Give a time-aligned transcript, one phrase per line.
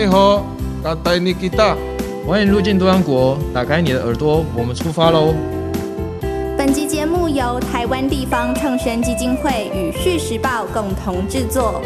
[0.00, 0.42] 爱好，
[0.82, 1.76] 嘎带你吉他。
[2.26, 5.34] 欢迎入境多安国，打开你的耳朵，我们出发喽！
[6.56, 11.82] 本集节目由台湾地方创生基金会与《续时报》共同制作。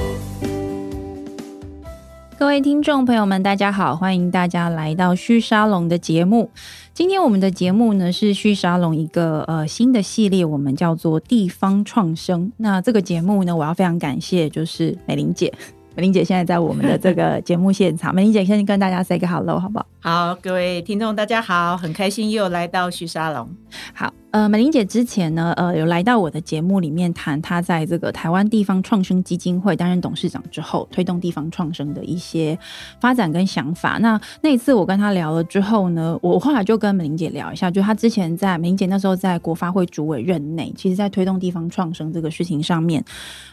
[2.39, 6.51] 各位听众朋友们，大家好，欢迎大家来到虚沙龙的节目。
[6.93, 12.53] 今天我们的节目呢是虚沙龙一个呃新的系列，我们叫做地方创生。
[12.59, 15.53] 那这个节目呢，我要非常感谢就是美玲姐。
[15.97, 19.87] 美玲姐现在在我们的这个节目现场， 美玲姐先跟大家 say 个 hello 好不好？
[20.01, 23.49] 好，各位听众大家好，很开心又来到徐沙龙。
[23.95, 32.59] 好，呃，美玲姐之前呢，呃，有来到我的节目里面谈她在这个台湾地方创生基金会担任董事长之后，推动地方创生的一些
[32.99, 33.97] 发展跟想法。
[34.01, 43.05] 那那一次我跟她聊了之后呢，我后来就跟美玲姐聊一下，就她之前在美玲姐那时候在国发会主委任内，其实在推动地方创生这个事情上面，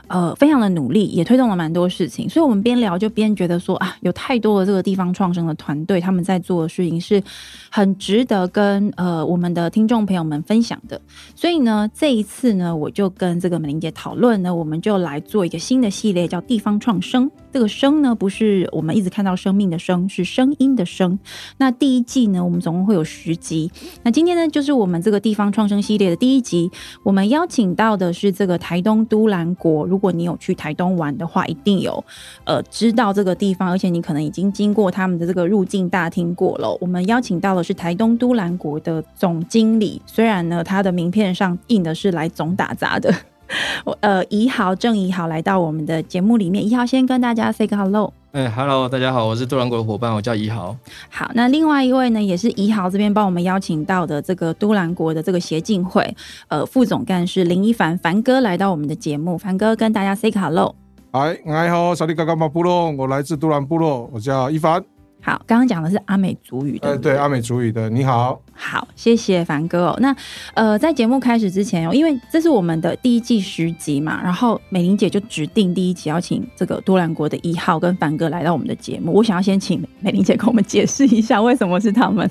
[0.07, 2.27] 呃，非常的努力，也推动了蛮多事情。
[2.27, 7.21] 所以我们边聊就边觉得说啊，有太多的这个地方创生的团队，他们在做的事情是
[7.69, 11.01] 很值得跟呃我们的听众朋友们分享讲的。
[11.35, 17.29] 所以呢，这一次呢，我就跟这个美玲姐讨论呢，我们就来做一个新的系列，叫地方创生。
[17.51, 21.19] 这个生呢，不是我们一直看到生命的生，是声音的声。
[21.57, 23.69] 那第一季呢，我们总共会有十集。
[24.03, 26.71] 那今天呢，就是我们这个地方创生系列的第一集。
[27.03, 29.85] 我们邀请到的是这个台东都兰国。
[29.85, 32.03] 如果你有去台东玩的话，一定有
[32.45, 36.77] 呃知道这个地方，而且你可能已经经过他们的这个入境大厅过了。
[36.79, 43.13] 我们邀请到的是台东都兰国的总经理，虽然呢他的名片上印的是来总打杂的。
[43.85, 48.13] 我呃，怡豪郑怡豪来到我们的节目里面，怡豪先跟大家 say 个 hello。
[48.31, 50.75] 哎，hello，大家好，我是杜兰国的伙伴，我叫怡豪。
[51.09, 56.15] 好，那另外一位呢，也是怡豪这边帮我们邀请到的这个都兰国的这个协进会
[56.47, 60.73] 呃副总干事林一凡凡哥来到我们的节目，凡哥跟大家 say 个 hello。
[61.11, 64.81] 嗨，你好，萨利嘎嘎马部落，我来自都兰部落，我叫一凡。
[65.21, 69.97] 好，刚刚讲的是阿美族语的，呃，对，阿美族语的，你好，好，谢谢凡哥哦。
[70.01, 70.15] 那
[70.55, 79.13] 呃，在节目开始之前哦，因为这是我们的第一季十集嘛，然后美玲姐就指定第一集要请这个多兰国的一号跟凡哥来到我们的节目。
[79.13, 82.29] 我想要先请美玲姐跟我们解释一下，为什么是他们。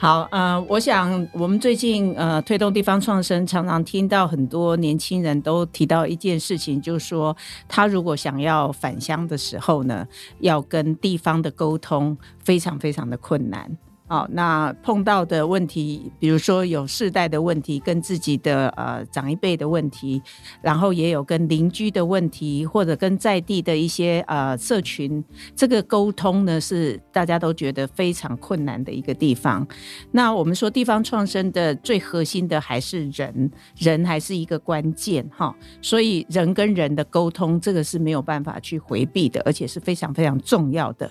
[0.00, 7.36] 好，呃，我想我们最近呃推动地方创生，常常听到很多年轻人都提到一件事情，就是说
[7.66, 10.06] 他如果想要返乡的时候呢，
[10.38, 13.76] 要跟地方的沟通非常非常的困难。
[14.08, 20.22] 哦，那碰到的问题，比如说有世代的问题，跟自己的呃长一辈的问题，
[20.62, 25.22] 然后也有跟邻居的问题，或者跟在地的一些呃社群，
[25.54, 29.66] 这个沟通呢是大家都觉得非常困难的一个地方。
[30.10, 41.10] 那我们说地方创生的最核心的还是人，人还是一个关键哈，所以人跟人的沟通，这个是没有办法去回避的，而且是非常非常重要的。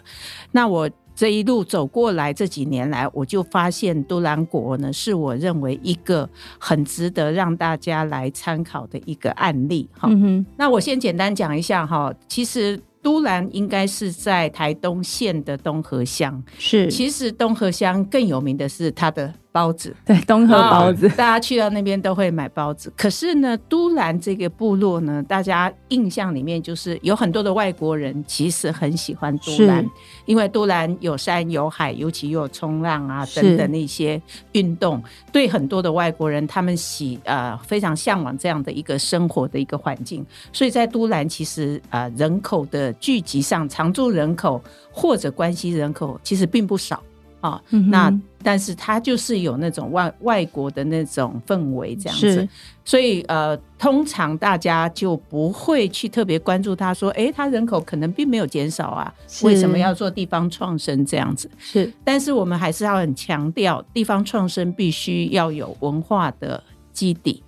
[0.52, 0.90] 那我。
[1.18, 6.30] 这一路走过来，这几年来，我就发现都兰国呢，是我认为一个
[6.60, 9.90] 很值得让大家来参考的一个案例。
[9.98, 10.08] 哈，
[10.56, 19.34] 那我先简单讲一下哈，其实都兰应该是在台东县的东河乡，是，其实东河乡更有名的是它的。
[19.58, 22.94] 包子对东河包子，大家去到那边都会买包子。
[22.96, 29.84] 可是呢，都兰这个部落呢，大家印象里面就是有很多的外国人其实很喜欢都兰，
[30.28, 40.24] 因为都兰有山有海，尤其又有冲浪啊等等那些运动，对很多的外国人他们喜呃非常向往这样的一个生活的一个环境。
[40.54, 47.02] 所以在都兰其实呃人口的聚集上，常住人口或者关系人口其实并不少。
[47.40, 48.12] 啊，那
[48.48, 52.48] 但是它就是有那种外外国的那种氛围这样子，
[52.86, 59.14] 所以呃，通常大家就不会去特别关注他说，哎，他人口可能并没有减少啊，
[59.44, 61.52] 为什么要做地方创生这样子？
[61.60, 66.64] 是，但是我们还是要很强调，地方创生必须要有文化的
[66.94, 67.44] 基底。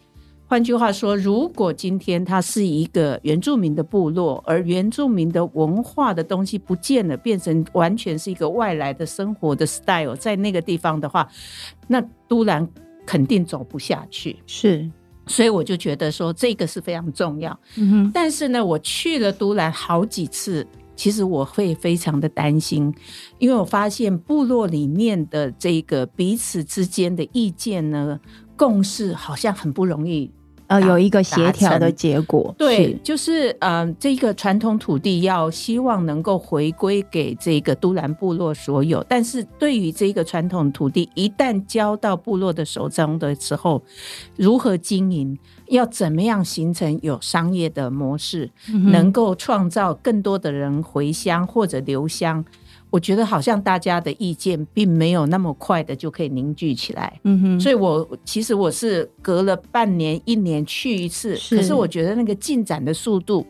[0.49, 11.29] 换句话说，如果今天它是一个原住民的部落，而原住民的文化的东西不见了，变成完全是一个外来的生活的 style，在那个地方的话，
[11.87, 12.67] 那都兰
[13.05, 14.37] 肯定走不下去。
[14.47, 14.89] 是，
[15.27, 17.57] 所以我就觉得说这个是非常重要。
[17.75, 18.11] 嗯哼。
[18.11, 20.65] 但是呢，我去了都兰好几次，
[20.95, 22.91] 其实我会非常的担心，
[23.37, 28.19] 因为我发现部落里面的这个彼此之间的意见呢，
[28.57, 30.31] 共识好像很不容易。
[30.69, 43.81] 呃，有一个协调的结果，对，就是呃，这个传统土地要希望能够回归给这个都兰部落所有，但是对于这个传统土地，一旦交到部落的手中的时候，
[44.35, 45.35] 如何经营，
[45.69, 48.51] 要怎么样形成有商业的模式，
[48.91, 52.45] 能够创造更多的人回乡或者留乡。
[52.89, 57.19] 我觉得好像大家的意见并没有那么快的就可以凝聚起来。
[57.23, 61.55] 嗯哼，所以我其实我是隔了半年、一年去一次，是。
[61.55, 63.45] 可是我觉得那个进展的速度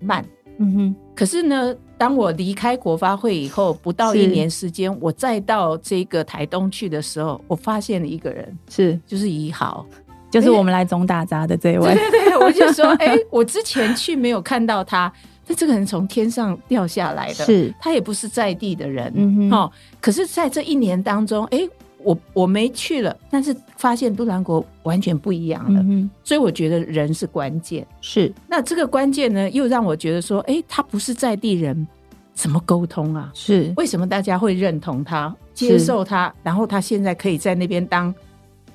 [0.00, 0.24] 慢。
[0.58, 8.98] 嗯哼，可是呢，当我离开国发会以后，不到一年时间，我再到这个台东去的时候，我发现了一个人，是。
[9.06, 9.86] 就是怡豪。
[10.30, 15.12] 就是我们来总打杂的这一位，对对，我就说，哎、我之前去没有看到他，
[15.46, 19.72] 但这个人从天上掉下来的，是他也不是在地的人，嗯哼哦。
[20.00, 27.86] 可是在这一年当中，哎、我我没去了，但是发现都兰国完全不一样了，嗯，所以我觉得人是关键。
[28.00, 31.86] 是那这个关键呢，又让我觉得说，哎、他不是在地人，
[32.32, 33.30] 怎么沟通啊？
[33.34, 36.32] 是，为什么大家会认同他、接受他？
[36.42, 38.14] 然后他现在可以在那边当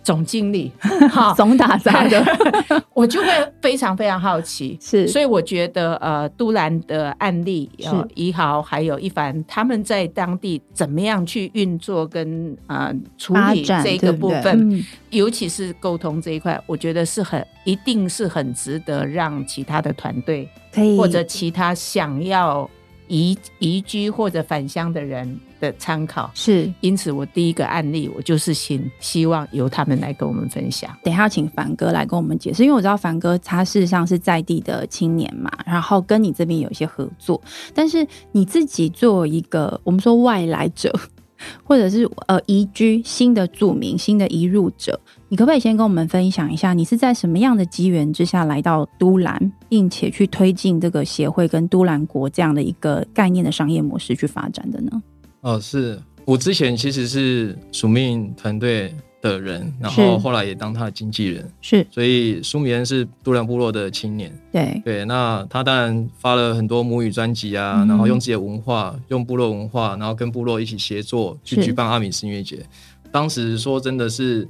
[0.06, 0.72] 总经理，
[1.10, 2.24] 哈，总打杂的，
[2.94, 3.28] 我就会
[3.60, 4.78] 非常非常好奇。
[4.80, 7.90] 是，所以我觉得，呃，都兰的案例，是。
[7.90, 14.84] 呃，怡豪还有一凡，他们在当地怎么样去运作跟呃处理这个部分，嗯。
[15.10, 20.96] 尤其是沟通这一块，我觉得是很一定是很值得让其他的团队可以。
[20.98, 22.70] 或者其他想要
[23.08, 26.30] 移移居或者返乡的人的参考。
[26.34, 26.72] 是。
[26.82, 30.96] 因此，我第一个案例，我就是请希望由他们来跟我们分享。
[31.04, 37.42] 等一下请凡哥来跟我们解释，因为我知道凡哥他事实上是在地的青年嘛，然后跟你这边有一些合作，
[37.74, 40.94] 但是你自己作为一个我们说外来者，
[41.64, 45.00] 或者是呃移居新的住民、新的移入者，
[45.30, 55.02] 你可不可以先跟我们分享一下，你是在什么样的机缘之下来到都兰，并且去推进这个协会跟都兰国这样的一个概念的商业模式去发展的呢？
[55.46, 56.00] 哦，是。
[56.26, 61.86] 我之前其实是署命团队的人，然后后来也当他的经纪人，是。
[61.92, 64.36] 所以苏米恩是都兰部落的青年。
[64.52, 72.66] 对，对，那他当然发了很多母语专辑啊，嗯然后用自己的文化，用部落文化，然后跟部落一起协作去举办阿米斯音乐节。
[73.12, 74.48] 当时说真的是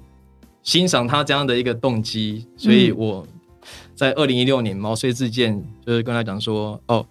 [0.64, 2.96] 欣赏他这样的一个动机，所以嗯。
[2.98, 3.28] 我
[3.96, 7.06] 在二零一六年毛遂自荐，就是跟他讲说，哦，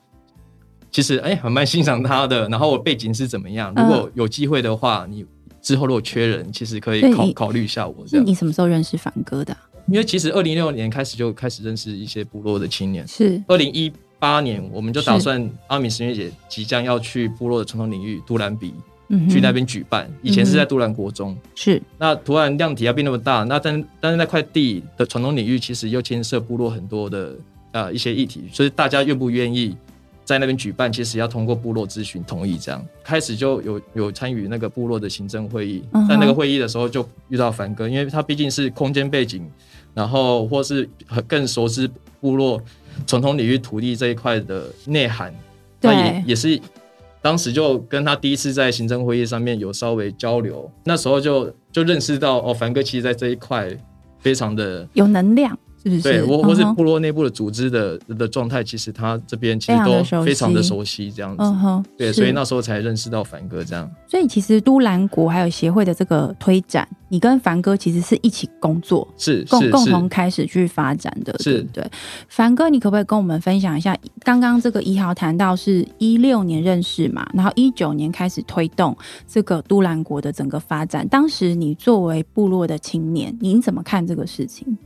[0.94, 5.26] 其实哎，很蛮欣赏他的，然后我背景是怎么样，如果有机会的话，你
[5.60, 8.24] 之后如果缺人，其实可以考考虑一下我这样。
[8.24, 8.32] 是你。
[8.32, 9.58] 什么时候认识凡哥的啊、
[9.88, 13.04] 因为其实二零一六年开始就开始认识一些部落的青年。
[13.08, 13.42] 是。
[13.48, 18.72] 二零一八年，我们就打算阿米十月姐即将要去部落的传统领域杜兰比
[19.08, 20.08] 嗯去那边举办。
[20.22, 21.82] 以前是在杜兰国中，是。
[21.98, 27.34] 那突然量体要变那么大，那但但是那块地的传统领域其实又牵涉部落很多的
[27.72, 29.76] 呃一些议题，所以大家愿不愿意
[30.24, 32.84] 在那边举办，其实要通过部落咨询同意，这样。
[33.02, 39.46] 开始就有有参与那个部落的行政会议在那个会议的时候就遇到凡哥，因为他毕竟是空间背景，
[39.92, 41.88] 然后或是很更熟知
[42.20, 42.60] 部落
[43.06, 45.34] 传统领域土地这一块的内涵，
[45.80, 46.58] 那也也是
[47.20, 53.68] 当时就跟他第一次在行政会议上面有稍微交流，那时候就就认识到哦，凡哥其实在这一块
[54.20, 54.88] 非常的。
[54.94, 56.02] 有能量，是不是？
[56.02, 61.42] 对，或或是部落内部的组织的的状态，其实他这边其实都非常的熟悉这样子。
[61.42, 63.90] 嗯哼，对，所以那时候才认识到凡哥这样。
[64.08, 71.84] 所以其实都兰国还有协会的这个推展，你跟凡哥其实是一起工作，是共共同开始去发展的，是对？
[72.28, 73.96] 凡哥，你可不可以跟我们分享一下？
[74.20, 78.96] 刚刚这个一豪谈到是一六年认识嘛，然后一九年开始推动
[79.28, 81.06] 这个都兰国的整个发展。
[81.08, 84.76] 当时你作为部落的青年，你怎么看这个事情？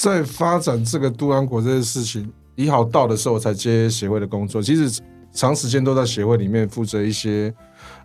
[0.00, 2.26] 在发展这个都安国这件事情，
[2.56, 4.62] 一好到的时候我才接协会的工作。
[4.62, 4.98] 其实
[5.30, 7.52] 长时间都在协会里面负责一些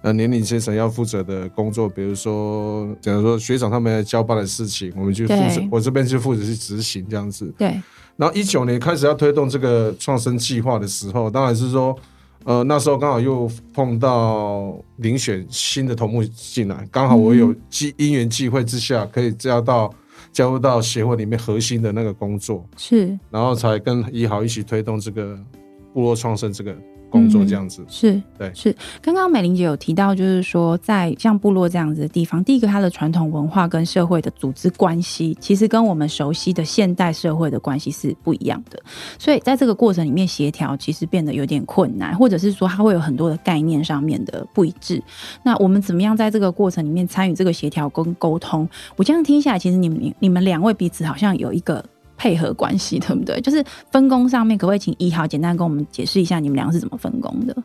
[0.02, 7.50] 呃年龄阶层要负责的工作，比如说假如说学长他们要交办的事情，我们就负责，我这边就负责去执行这样子。
[7.58, 7.82] 对，
[8.18, 11.98] 然后一九年开始要推动这个创生计划的时候，当然是说，
[12.44, 19.90] 呃，那时候刚好又碰到遴选新的头目进来，刚好我有机因缘际会之下，可以加到
[20.36, 23.18] 加入到协会里面核心的那个工作，是。
[23.32, 25.40] 然后才跟一豪一起推动这个
[25.94, 26.76] 部落创生这个
[27.16, 27.82] 工作，嗯这样子。
[27.88, 28.76] 是，对是。
[29.02, 38.78] 刚刚美玲姐有提到，就是说，在像部落这样子的地方，第一个它的传统文化跟社会的组织关系，其实跟我们熟悉的现代社会的关系是不一样的。
[39.18, 45.02] 所以在这个过程里面，协调其实变得有点困难，或者是说它会有很多的概念上面的不一致。
[45.44, 48.68] 那我们怎么样在这个过程里面参与这个协调跟沟通？
[48.98, 51.84] 我这样听下来，其实你们你们两位彼此好像有一个。
[52.18, 53.40] 配合关系对不对？
[53.42, 57.56] 就是分工上面，可不可以请一号简单跟我们解释一下你们俩是怎么分工的？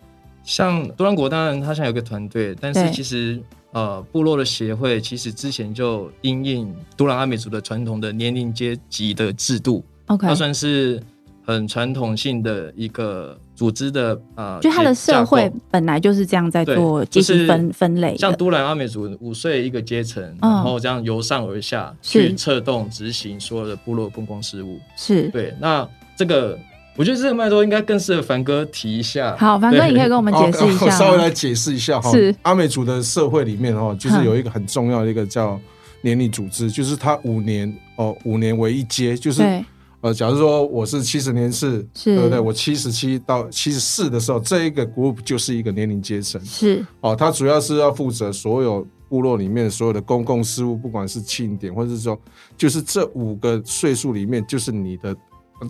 [0.43, 3.41] 像多兰国，当然他现在有个团队，但是其实
[3.73, 11.01] 呃，部落的协会其实之前就因应多兰阿美族的传统的年龄阶级的制度，OK，它算是
[11.47, 24.81] 很传统性的一个组织的呃，就他的社会本来就是这样在做就是阶级分分类像，都兰阿美族五岁一个阶层，嗯然后这样由上而下去策动执行所有的部落公共事务。
[24.97, 25.29] 是。
[25.29, 25.87] 对，那
[26.17, 26.59] 这个
[26.97, 29.37] 我觉得这个脉络应该更适合凡哥提一下。
[29.37, 31.31] 好，凡哥，你可以跟我们解释一下吗稍微来？
[31.31, 32.11] 解释一下哈。
[32.11, 35.61] 是阿美族的社会里面哦，就是有一个很重要的一个叫
[36.01, 39.63] 年龄组织，就是他五年哦，五年为一阶，就是对，
[40.03, 42.41] 呃，假如说我是七十年次，是对不对？
[42.41, 46.43] 我七十七到七十四的时候，这一个 group 就是一个年龄阶层。
[46.45, 52.19] 是哦，它主要是要负责所有部落里面所有的公共事务，不管是庆典或者是说，
[52.57, 55.15] 就是这五个岁数里面，就是你的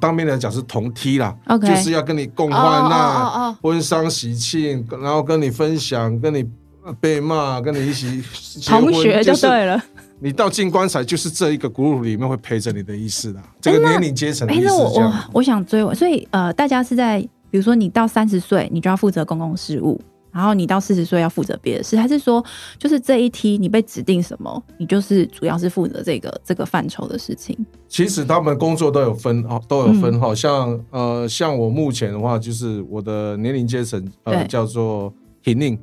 [0.00, 6.48] 当面来讲是同梯啦就是要跟你共患哦难、婚丧喜庆，然后跟你分享，跟你
[6.84, 8.22] 呃被骂，跟你一起
[8.64, 9.82] 同学就就是对了。
[10.20, 13.42] 你到进棺材，就是这一个 group 里面会陪着你的意思啦。
[13.60, 15.14] 这个年龄阶层的哎，意思那我我。
[15.32, 20.00] 我想追问，所以呃，大家是在比如说你到三十岁，你就要负责公共事务。
[20.32, 22.44] 然后你到四十岁要负责别的事，还是说
[22.78, 27.58] 就是这一梯你被指定什么，你就是主要是负责这个这个范畴的事情？
[27.88, 35.12] 其实他们工作都有分哦，都有分嗯、像呃，像我目前的话，就是我的年龄阶层呃叫做
[35.42, 35.76] 平令，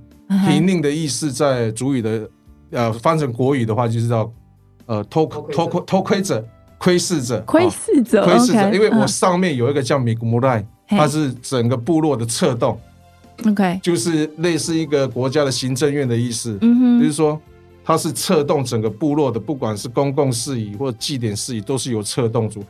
[0.47, 2.29] 平令的意思在主语的
[2.71, 4.31] 呃翻成国语的话，就是叫
[4.85, 6.45] 呃偷偷窥偷窥者、
[6.77, 10.97] 窥视者、窥哦视者，窥视者，因为我嗯上面有一个叫米古穆赖，嘿。
[10.97, 12.79] 它是整个部落的策动
[13.47, 16.57] ，OK，就是类似一个国家的行政院的意思。
[16.61, 17.39] 嗯哼，就是说，
[17.83, 22.63] 它是策动整个部落的，不管是公共事宜或祭典事宜，都是由策动组。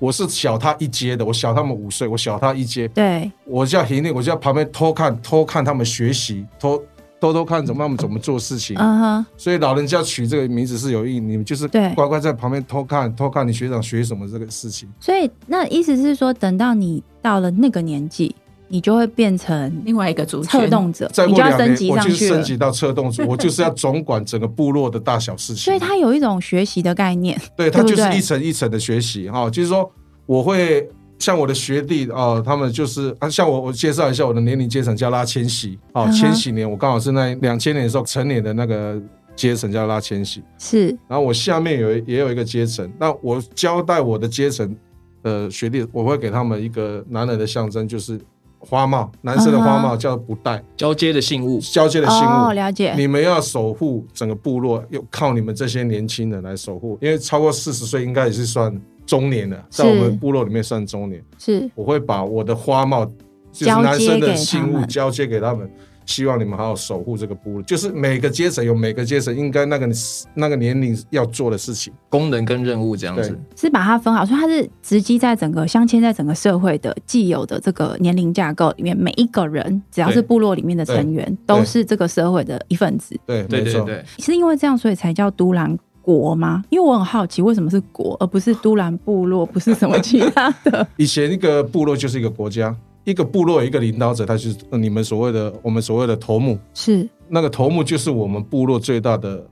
[0.00, 6.82] 我是小他一阶的，我小他们五岁，我小他一阶，对，我叫行令，我就在旁边偷看偷看他们学习，偷
[7.24, 8.76] 偷偷看怎么他们怎么做事情。
[8.78, 14.86] 嗯哼，所以老人家取这个名字是有意义，你们就是对乖乖在旁边偷看偷看你学长学什么这个事情。
[15.00, 18.36] 所以那意思是说，等到你到了那个年纪，
[18.68, 25.64] 你就会变成另外一个族群策动者，再你就要升过两年，我级上去升级到策动者， 我就是要总管整个部落的大小事情。
[25.64, 29.90] 所以他有一种学习的概念，对，他就是一层一层的学习哈、就是说
[30.26, 30.86] 我会
[31.18, 39.00] 像我的学弟哦，他们就是啊，像我我介绍一下我的年龄阶层叫拉千禧哦千禧年我刚好是那两千年的时候成年的那个
[39.36, 40.88] 阶层叫拉千禧，是。
[41.08, 44.76] 然后我下面有也有一个阶层，那我交代我的阶层
[45.22, 48.20] 的学弟，我会给他们一个男人的象征，就是
[48.60, 52.52] 花帽，男生的花帽叫不带，交接的信物，交接的信哦，物。
[52.52, 58.72] 了解，你们要守护整个部落，又靠你们这些年轻人来守护，因为超过四十岁应该也是算
[59.06, 61.22] 中年了，在我们部落里面算中年。
[61.38, 63.04] 是我会把我的花帽，
[63.52, 65.70] 就是交接男生给他的信物们交接给他们，
[66.06, 67.62] 希望你们好好守护这个部落。
[67.62, 69.88] 就是每个阶层有每个阶层应该那个
[70.34, 71.92] 那个年龄要做的事情。
[72.08, 73.38] 功能跟任务这样子。
[73.56, 83.18] 是把它分好，所以它是直击在整个镶嵌在整个社会的既有的这个年龄架构里面，每一个人只要是部落里面的成员，都是这个社会的一份子。
[83.26, 83.84] 对，没错。
[83.84, 86.62] 对对对，是因为这样，所以才叫都兰国吗？
[86.68, 90.86] 因为我很好奇，为什么是国，而不是都兰部落，不是什么其他的？
[90.98, 96.58] 以前一个部落就是一个国家，一个部落有一个领导者，他就是呃你们所谓的我们所谓的头目。
[96.74, 99.42] 是那个头目就是我们部落最大的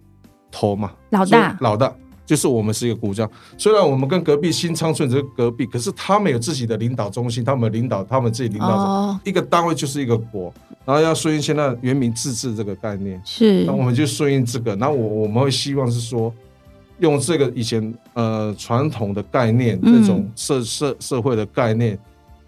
[0.51, 1.91] 头嘛，老大，老大
[2.25, 3.29] 就是我们是一个国家。
[3.57, 10.53] 虽然我们跟隔壁新昌村只是隔壁，可是他们有自己的领导中心，他们领导他们自己领导者，哦，一个单位就是一个国，
[10.85, 14.77] 然后要顺应现在原民自治这个概念，是那我们就顺应这个。
[14.77, 16.33] 然后我我们会希望是说。
[16.99, 21.99] 用这个以前呃传统的概念，嗯这种社社社会的概念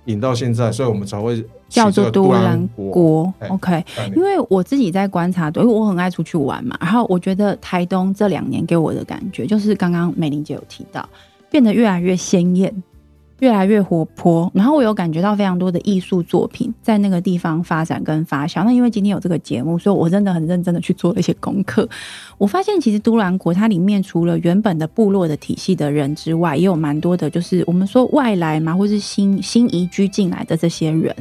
[0.05, 3.33] 引到现在，所以我们才会取叫做这个都都兰兰国。
[3.41, 11.07] 哎 OK，因为我自己在观察，因为我很爱出去玩嘛，然后我觉得台东这两年给我的感觉，就是刚刚美玲姐有提到，
[11.51, 12.73] 变得越来越鲜艳，
[13.45, 18.65] 越来越活泼，然后我有感觉到非常多的艺术作品在那个地方发展跟发酵。
[18.65, 21.87] 那因为今天有这个节目，所以我真的很认真的去做了一些功课。
[22.39, 31.15] 我发现其实都兰国它里面除了原本的部落的体系的人之外，也有蛮多的，就是我们说外来嘛，或是新新移居进来的这些人。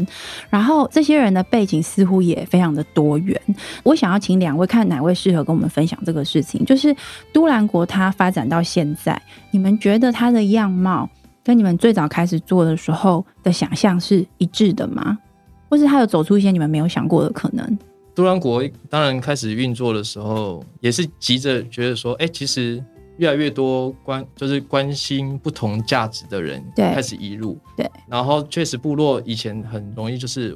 [0.49, 3.37] 然后这些人的背景似乎也非常的多元。
[3.83, 6.95] 我想要请两位看哪位适合跟我们分享这个事情，就是
[7.33, 11.09] 都兰国它发展到现在，你们觉得它的样貌
[11.43, 15.17] 跟你们最早开始做的时候的想象是一致的吗？
[15.69, 17.77] 或是他有走出一些你们没有想过的可能？
[18.15, 22.83] 杜兰国当然开始运作的时候，也是急着觉得说，哎、其实
[23.17, 30.55] 越来越多关就是关心不同价值的人对开始移入，对，然后确实部落以前很容易就是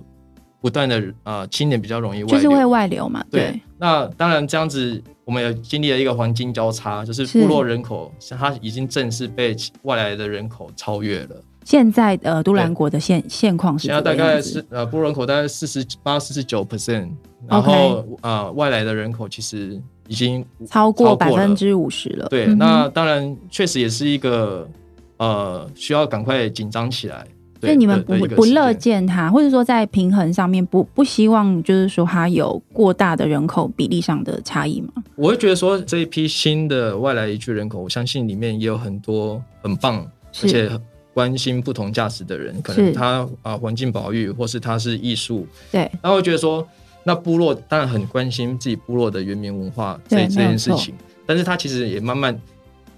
[0.68, 3.24] 不断的呃青年比较容易外流，就是会外流嘛？
[3.32, 11.42] 对，那当然这样子，我们也经历了一个黄金交叉，就是是部落人口，它已经正式被外来的人口超越了。
[11.64, 17.08] 现在呃都兰国的现现况是现在大概是呃部落人口大概四十八、四十九 percent，
[17.48, 22.28] 然后啊外来的人口其实已经超过百了分之五十了。
[22.28, 24.68] 对，嗯那当然确实也是一个
[25.16, 27.26] 呃需要赶快紧张起来。
[27.60, 34.90] 对所以你们不不乐见它，或者说在平衡上面不不希望就是说它有过大的人口比例上的差异吗？
[35.16, 40.06] 我会觉得说这一批新的外来移居人口，我相信里面也有很多很棒，
[40.44, 40.70] 而且
[41.14, 46.68] 关心不同价值的人，可能他啊环境保育，或是他是艺术，对，他会觉得说，
[47.04, 50.94] 那部落当然很关心自己部落的原民文化这这件事情，
[51.26, 52.40] 但是他其实也慢慢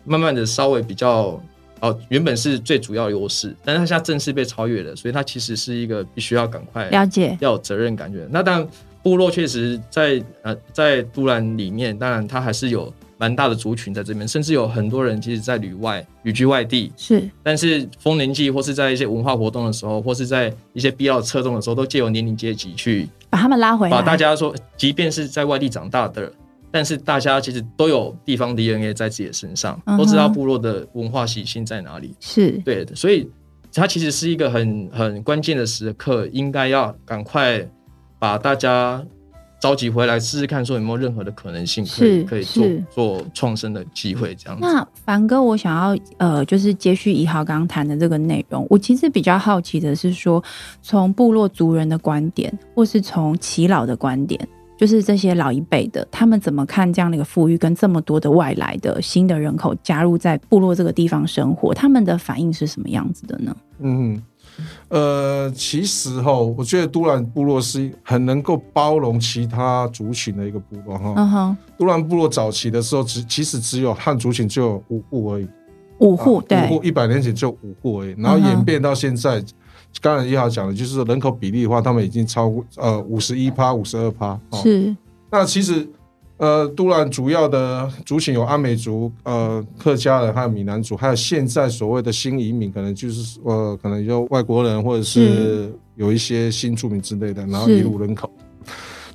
[0.03, 1.39] 慢慢的稍微比较。
[1.81, 8.27] 哦，原本是最主要的优势，但是他现在正式被超越了，所以他其实是一个必须要赶快了解，要有责任感觉。
[8.29, 8.67] 那当然，
[9.01, 26.31] 部落确实在呃在都兰里面，当然它还是有蛮大的族群在这边，甚至有很多人其实在旅外旅居外地，是但是丰年祭或是在一些文化活动的时候，或是在一些必要的侧重的时候，都借由年龄阶级去把他们拉回来，把大家说，即便是在外地长大的。
[26.71, 32.13] 但是大家其实都有地方 DNA 在自己的身上，嗯都知道部落的文化习性在哪里。
[32.19, 33.29] 是对的，所以
[33.73, 37.67] 它其实是一个很很关键的时刻，应该要赶快
[38.17, 39.03] 把大家
[39.61, 44.65] 召集回来，试试看说有没有任何的可能性可以可以做做创生的机会，这样子。
[44.65, 50.41] 那凡哥，我想要呃，就是接续一号刚刚谈的这个内容，我其实比较好奇的是说，
[50.81, 54.47] 从部落族人的观点，或是从耆老的观点，
[54.79, 63.53] 就是这些老一辈的，他们怎么看这样的一个富裕跟这么多的外来的新的人口加入在部落这个地方生活，他们的反应是什么样子的呢？
[63.79, 64.23] 嗯，
[64.87, 71.13] 呃，其实哈，我觉得都兰部落是很能够包容其他族群的一个部落哈。
[71.17, 75.47] 嗯哼，都兰部落早期的时候，只其实只有汉族群就有五户而已，
[75.99, 79.43] 五户、啊五户一百年前就五户而已，然后演变到现在，
[80.01, 84.39] 刚才一豪讲的，就是人口比例的话，他们已经超过呃五十一趴、五十二趴。
[84.49, 84.95] 哦是
[85.31, 85.87] 那其实，
[86.37, 98.31] 呃，都兰主要的族群有阿美族、呃客家人，还有闽南族，还有现在所谓的新移民，可能就是呃，可能就外国人，或者是是有一些新住民之类的，然后是移入人口。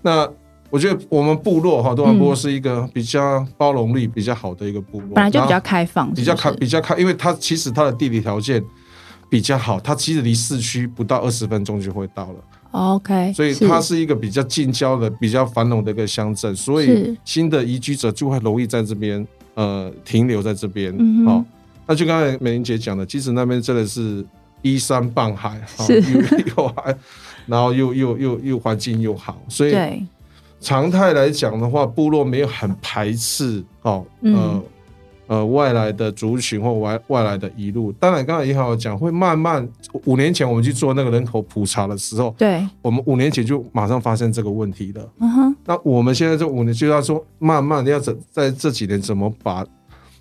[0.02, 0.28] 那
[0.70, 8.62] 我觉得我们部落哈，都兰部落嗯是一个比较包容力比较好的一个部落，本来就比较开放，比较开比较开，因为它其实它的地理条件
[9.34, 12.34] 比较好，它其实离市区不到二十分钟就会到了。
[12.70, 20.94] OK，所以它是一个比较近郊的、比较繁荣的一个乡镇，所以新的移居者就会容易在这边呃停留在这边。
[20.96, 21.44] 嗯哦，
[21.84, 24.24] 那就刚才美玲姐讲的，其实那边真的是
[24.62, 26.20] 依山傍海，哦是 又
[26.56, 26.96] 又海，
[27.46, 29.74] 然后又又又又环境又好，所以
[30.60, 34.30] 常态来讲的话，部落没有很排斥哦，呃。
[34.30, 34.62] 嗯
[35.26, 39.66] 呃，外来的族群或外外来的移入，当然刚才也好讲，会慢慢
[40.04, 45.08] 五年前我们去做那个人口普查的时候，对，我们五年前就马上发现这个问题了。
[45.20, 49.64] 嗯哼，那我们现在这五年就要说，慢慢地要在在这几年怎么把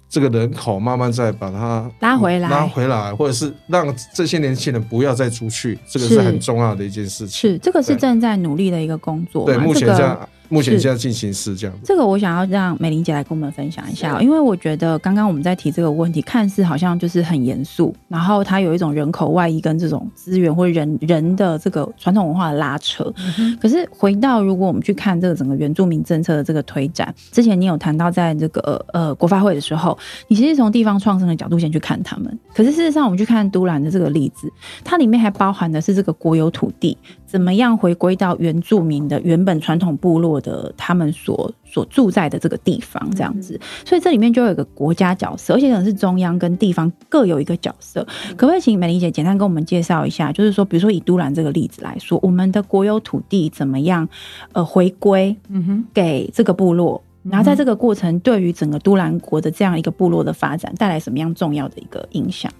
[0.07, 2.47] 这个人口慢慢再把它拉回来。
[2.47, 6.21] 拉回来，或者是让这些年轻人不要再出去，这个是是。
[6.21, 7.51] 很重要的一件事情。
[7.51, 11.81] 是这个是正在努力的一个工作，对，目前这样，目前是现在进行是这样子。
[11.83, 23.11] 这个我想要让美玲姐来跟我们分享一下哦，因为我觉得刚刚我们在提这个问题，看似好像就是很严肃，然后它有一种人口外移跟这种资源或人人的这个传统文化的拉扯。
[23.59, 32.39] 可是回到如果我们去看这个整个原住民政策的这个推展，之前你有谈到在这个呃国发会的时候，你其实从地方创生的角度先去看他们。
[32.53, 34.51] 可是事实上，我们去看都兰的这个例子，
[34.83, 36.97] 它里面还包含的是这个国有土地
[37.33, 43.59] 怎么样回归到原住民的原本传统部落的他们所所住在的这个地方，这样子。
[43.83, 48.05] 所以这里面就有一个国家角色，而且可能是中央跟地方各有一个角色。
[48.37, 50.31] 可不可以请美玲姐简单跟我们介绍一下？
[50.31, 54.07] 就是说，比如说以都兰这个例子来说，我们的国有土地怎么样
[54.51, 57.03] 呃回归嗯哼，给这个部落？
[57.23, 62.51] 然后在这个过程，对于整个都兰国的这样一个部落的发展，带来什么样重要的一个影响？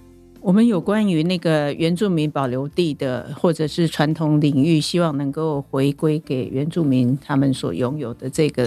[0.44, 8.66] 我们有关于那个原住民保留地的，或者是传统领域，希望能够回归给原住民他们所拥有的这个，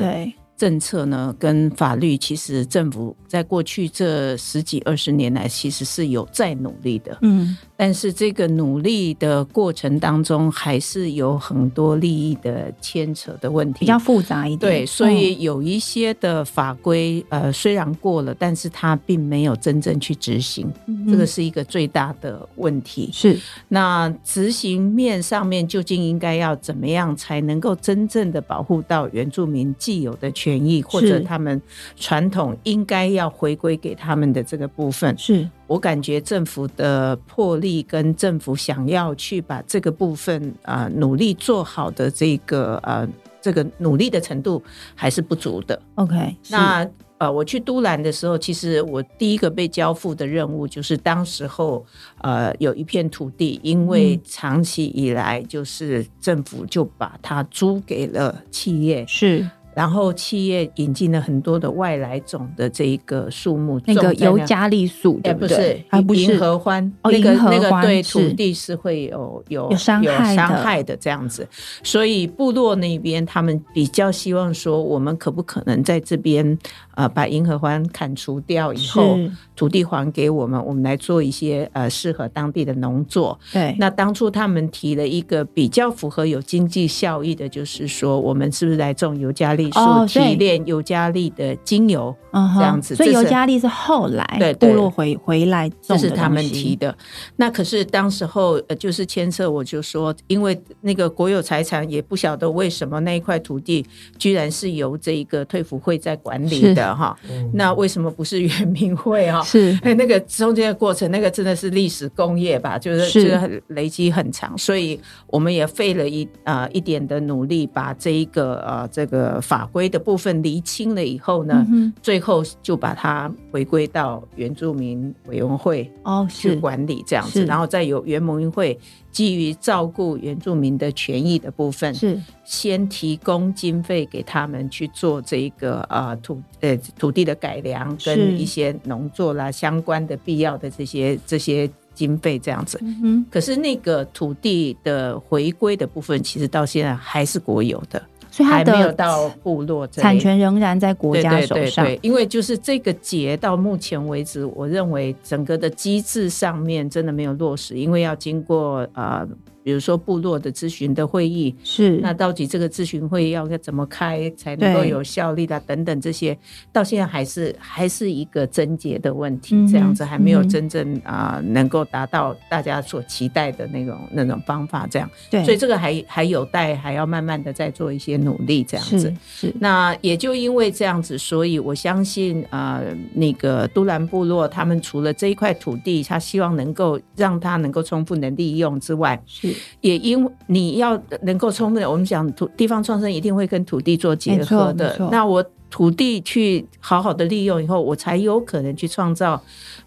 [0.57, 7.15] 政策呢，跟法律，其实政府在过去这十几二十年来，其实是有在努力的。
[7.21, 14.71] 嗯，但是这个努力的过程当中，还是有很多利益的牵扯的问题，比较复杂一点。
[14.71, 23.11] 对，所以有一些的法规，呃，虽然过了，但是它并没有真正去执行，嗯这个是一个最大的问题。
[23.13, 23.39] 是。
[23.67, 31.61] 那执行面上面究竟应该要怎么样才能够真正的保护到原住民既有的权权益，或者他们
[31.97, 35.17] 传统应该要回归给他们的这个部分。
[35.17, 35.45] 是。
[35.67, 43.05] 我感觉政府的魄力跟政府想要去把这个部分啊、努力做好的这个呃
[43.41, 44.63] 这个努力的程度
[44.95, 45.77] 还是不足的。
[45.95, 51.83] OK，那呃，我去都兰的时候，其实我第一个被交付的任务就是当时候
[52.21, 54.21] 呃有一片土地，因为嗯。
[54.23, 59.43] 长期以来就是政府就把它租给了企业，是
[59.77, 65.85] 然后企业引进了很多的外来种的这一个树木，那个尤加利树，对哎，不对。
[66.01, 66.21] 不是。
[66.21, 70.35] 银合欢，哦那个那个欢对土地是会有有有伤害的。
[70.35, 71.47] 伤害的这样子，
[71.83, 76.57] 所以部落那边他们比较希望说，我们可不可能在这边
[76.95, 79.19] 呃把银合欢砍除掉以后，
[79.55, 83.39] 土地还给我们，我们来做一些呃适合当地的农作。
[83.53, 92.15] 对，那当初他们提了一个比较符合有经济效益的，就是说我们是不是来种尤加利所提炼尤加利的精油？
[92.55, 96.95] 这样子所以尤加利是后来对对部落回回来种的这是他们提的。
[97.37, 103.83] 那可是当时候呃，就是牵涉，我就说，因为那个国有财产也不晓得为什么那一块土地
[104.19, 107.17] 居然是由这一个退辅会在管理的哈。
[107.53, 109.41] 那为什么不是原民会哈？
[109.41, 126.53] 是 哎，那个中间的过程，那个真的是历史工业吧，就是是就是很累积很长，所以我们也费了一呃一点的努力，把这一个呃这个法规的部分厘清了以后呢，嗯最后就把它回归到原住民委员会哦是。
[126.53, 127.45] 去管理这样子，是。
[127.45, 128.77] 然后再由原盟运会
[129.11, 132.21] 基于照顾原住民的权益的部分，是。
[132.43, 142.79] 先提供经费给他们去做这一个呃土呃土地的改良跟一些农作啦相关的必要的这些这些经费这样子。
[142.81, 148.01] 嗯可是那个土地的回归的部分，其实到现在还是国有的，
[148.37, 151.83] 所以它还没有到部落这产权仍然在国家对对手上。
[151.85, 159.27] 对对，因为就是这个节到目前为止，我认为整个的机制上面真的没有落实，因为要经过呃，
[159.67, 161.97] 比如说部落的咨询的会议，是。
[161.97, 165.59] 那到底这个咨询会要怎么开才能够有效力的？
[165.67, 166.37] 等等这些，
[166.71, 179.13] 到现在还是还是一个症结的问题，嗯这样子还没有真正啊、能够达到大家所期待的那种那种方法，这样，对，所以这个还还有待还要慢慢的再做一些努力，这样子。
[179.27, 179.47] 是。
[179.49, 179.53] 是。
[179.59, 194.97] 那也就因为这样子，所以我相信，呃，那个都兰部落他们除了这一块土地，他希望能够让它能够充分的利用之外，是也因为你要能够充分，我们讲土地方创生一定会跟土地做结合的。
[195.11, 199.41] 那我土地去好好的利用以后，我才有可能去创造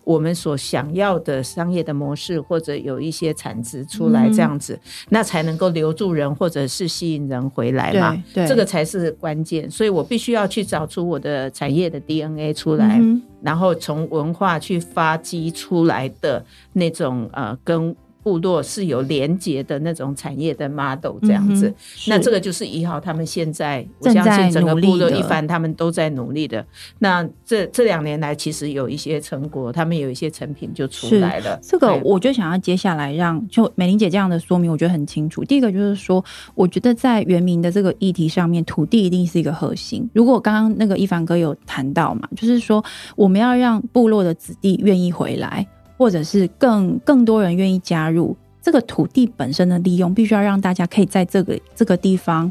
[0.04, 4.78] 我们所想要的商业的模式，或者有一些产值出来，嗯这样子，
[5.08, 8.12] 那才能够留住人，或者是吸引人回来嘛。
[8.34, 9.70] 对对这个才是关键。
[9.70, 17.96] 所以我必须要去找出我的产业的 DNA 出来，嗯然后从文化去发迹出来的那种呃跟。
[18.22, 21.74] 部落是有连结的那种产业的 model 这样子，嗯
[22.08, 26.64] 那这个就是一号他们现在，我相信整个部落一番他们都在努力的。
[26.98, 31.58] 那这这两年来，其实有一些成果，他们有一些成品就出来了。
[31.62, 35.44] 这个对我就想要接下来让就美玲姐这样的说明，我觉得很清楚。
[35.44, 40.08] 第一个就是说，我觉得在原民的这个议题上面，土地一定是一个核心。
[40.12, 42.84] 如果刚刚那个一凡哥有谈到嘛，就是说
[43.16, 45.66] 我们要让部落的子弟愿意回来，
[46.00, 52.50] 或者是更更多人愿意加入这个土地本身的利用，必须要让大家可以在这个这个地方。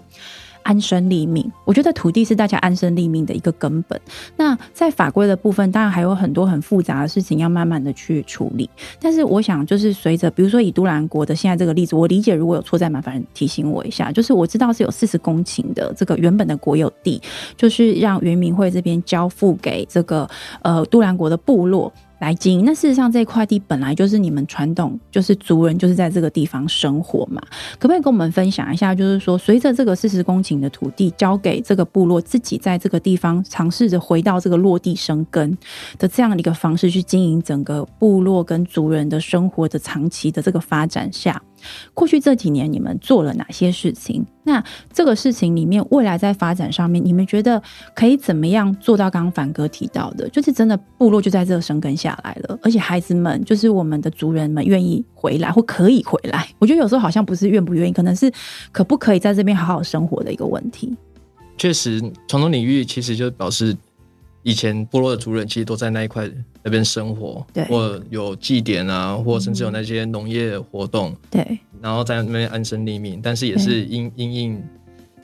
[0.61, 3.99] 安身立命，我觉得土地是大家安身立命的一个根本。
[4.35, 8.69] 那在法规的部分，当然还有很多很复杂的事情要慢慢的去处理。
[8.99, 14.11] 但是我想，就是随着比如说以都兰国的现在这个例子，我理解如果有错再麻烦提醒我一下。
[14.11, 17.19] 就是我知道是有四十公顷的这个原本的国有地，
[17.57, 20.29] 就是让原民会这边交付给这个
[20.61, 21.91] 呃都兰国的部落。
[22.19, 27.41] 来经营，那事实上这块地本来就是你们传统，就是族人就是在这个地方生活嘛。
[27.79, 35.57] 可不可以跟我们分享一下，就是说随着这个四十公顷的土地交给这个部落，自己在这个地方尝试着回到这个落地生根
[35.97, 41.41] 的这样的一个方式去经营整个部落跟族人的生活的长期的这个发展下，
[41.93, 44.25] 过去这几年你们做了哪些事情？
[44.43, 47.61] 那这个事情里面，未来在发展上面，你们觉得
[47.93, 49.09] 可以怎么样做到？
[49.09, 56.47] 刚刚凡哥提到的，就是真的部落就在这生根下来了，而且孩子们就是我们的族人们愿意回来或可以回来。
[56.59, 58.31] 我觉得有时候好像不是愿不愿意，可能是
[58.71, 60.95] 可不可以在这边好好生活的一个问题。
[61.57, 63.75] 确实，传统领域其实就表示
[64.43, 66.29] 以前部落的族人其实都在那一块
[66.63, 73.19] 那边生活，对或有祭典啊，或甚至有那些农业活动，对，然后在那边安身立命。
[73.21, 74.63] 但是也是因因应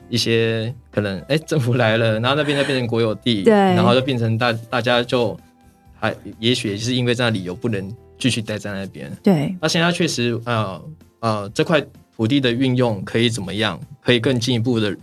[0.08, 5.38] 一些可能哎政府来了，然后那边就变成国有地，对然后就变成大大家就
[5.94, 9.10] 还也许也是因为这样的理由不能继续待在那边。
[9.22, 10.82] 对，那现在确实呃
[11.20, 11.82] 呃这块
[12.14, 13.80] 土地的运用可以怎么样？
[14.02, 14.96] 可以更进一步的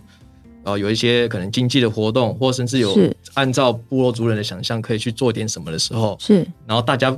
[0.64, 7.16] 呃有一些可能经济的活动，或甚至有是按照部落族人的想象可以去做点什么的时候，是然后大家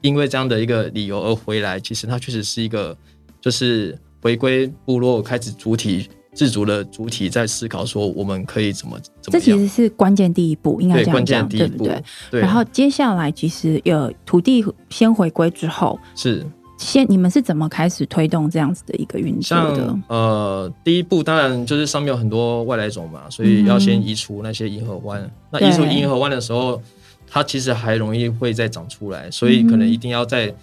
[0.00, 2.96] 因为这样的一个理由而回来，其实它确实是一个
[3.40, 9.68] 就是回归部落，开始主体自主的主体在思考说我们可以怎么怎么这其实。
[9.68, 16.44] 是关键第一步，应该这样讲，对不对？，对，然后接下来其实有土地先回归之后，是
[16.84, 19.98] 先你们是怎么开始推动这样子的一个运作的？
[20.08, 25.30] 呃，第一步当然就是上面有很多外来种嘛，所以要先移除那些银河湾。
[25.50, 26.80] 那移除银河湾的时候，
[27.26, 30.54] 它其实还容易会再长出来，所以可能一定要在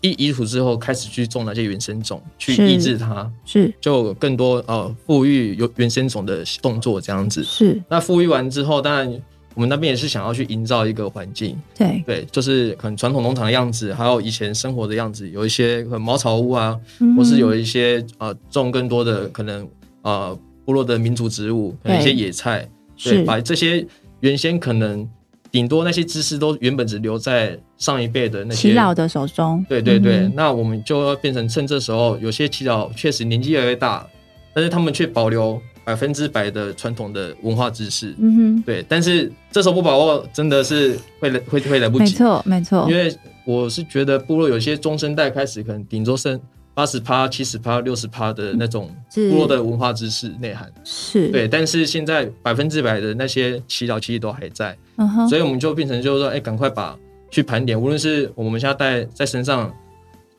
[0.00, 7.42] 一移除之后开始去种那些原生种，去抑制它，是就更多呃富裕有原生种的动作这样子。
[7.42, 9.22] 是，那富裕完之后，当然
[9.56, 17.16] 我们那边也是想要去营造一个环境，对，对，就是可能传统农场的样子，还有以前生活的样子，有一些可能茅草屋啊，嗯。
[17.16, 19.66] 或是有一些呃种更多的可能
[20.02, 22.68] 呃部落的民族植物，可能一些野菜，
[23.02, 23.24] 对，是。
[23.24, 23.86] 把这些
[24.20, 25.08] 原先可能
[25.50, 30.32] 顶多那些知识都原本只留在上一辈的那些耆老的手中，对对对，嗯。
[30.36, 34.06] 那我们就要变成趁这时候，有些耆老确实年纪越来越大，
[34.52, 38.12] 但是他们却保留百分之百的传统的文化知识。
[38.18, 42.04] 嗯哼，对，但是这时候不把握，真的是会来会会来不及。
[42.04, 46.40] 没错没错因，为我是觉得部落有些中生代开始，可能顶多剩
[46.74, 50.68] 八十趴、七十趴、六十趴的那种是部落的文化知识内涵。
[50.82, 56.98] 是，对，但是现在百分之百的那些祈祷其实都还在，嗯哼，所以我们就变成就是说，哎，赶快把
[57.30, 59.72] 去盘点，无论是我们现在带在身上。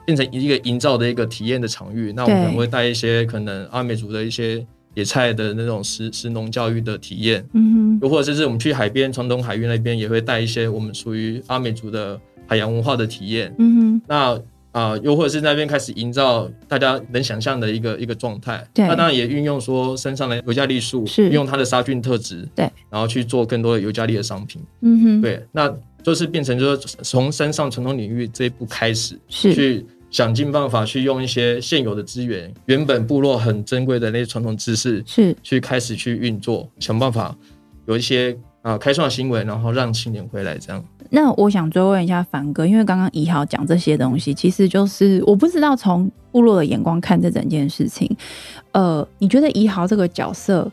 [0.06, 4.66] 变成一个营造的一个体验的场域，那我们可能会带一些可能阿美族的一些
[4.98, 13.54] 野菜的那种食食农教育的体验，嗯哼，又或者是我们去海边传统海域那边也会带一些我们属于阿美族的海洋文化的体验。
[13.60, 18.64] 嗯哼，那啊、又或者是那边开始营造大家能想象的一个一个状态。
[18.76, 24.62] 对那当然也运用说身上的尤加利树，是用它的杀菌特质，对，然后去做更多的尤加利的商品。
[24.82, 25.72] 嗯哼，对，那
[26.04, 37.36] 就是变成就是从山上传统领域这一步开始，是去想尽办法去用一些现有的资源，原本部落很珍贵的那些传统知识，是，去开始去运作，想办法
[37.86, 40.84] 有一些啊、开创新闻，然后让青年回来这样。
[41.10, 48.10] 那我想追问一下凡哥，因为刚刚怡豪讲这些东西，其实就是我不知道从部落的眼光看这整件事情，
[48.74, 50.70] 呃，你觉得怡豪这个角色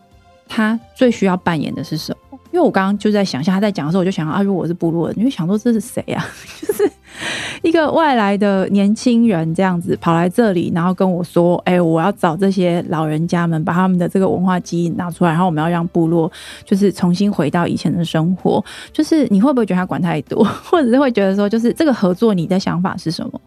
[0.48, 2.38] 他最需要扮演的是什么？
[2.52, 6.24] 因为我刚刚就在想象他在讲的时候，我就想啊，如果我是部落人，你会想说这是谁啊？
[6.60, 6.90] 就是
[7.62, 16.30] 一个外来的年轻人这样子跑来这里，然后跟我说：“哎、我要找这些老人家们，把他们的这个文化基因拿出来，然后我们要让部落
[16.64, 23.40] 就是重新回到以前的生活。”就是你会不会觉得他管太多， 或者是会觉得说，就是这个合作，你的想法是什么？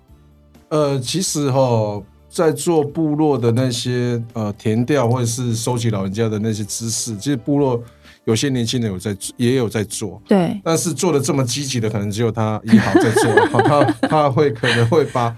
[0.69, 7.81] 呃，其实哈，在做部落的那些呃填调或者是收集老人家的那些知识，其实部落
[8.27, 15.33] 有些年轻人有在也有在做，对，但是做的这么积极的，可能只有他一豪在做， 他他会可能会把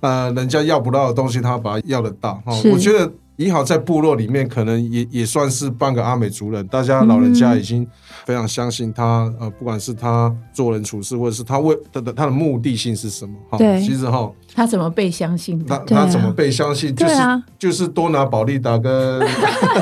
[0.00, 2.42] 呃人家要不到的东西，他把它要得到。
[2.44, 2.52] 哈。
[2.54, 7.86] 是，我觉得一豪在部落里面可能也也算是半个阿美族人，大家老人家已经
[8.24, 13.80] 非常相信他，呃，不管是他做人处事，或者是他为他的他的目的性是什么，哈，对。
[13.80, 14.28] 其实哈。
[14.52, 16.92] 他怎么被相信他他怎么被相信？
[16.96, 17.14] 就是、
[17.56, 19.20] 就是多拿保利达跟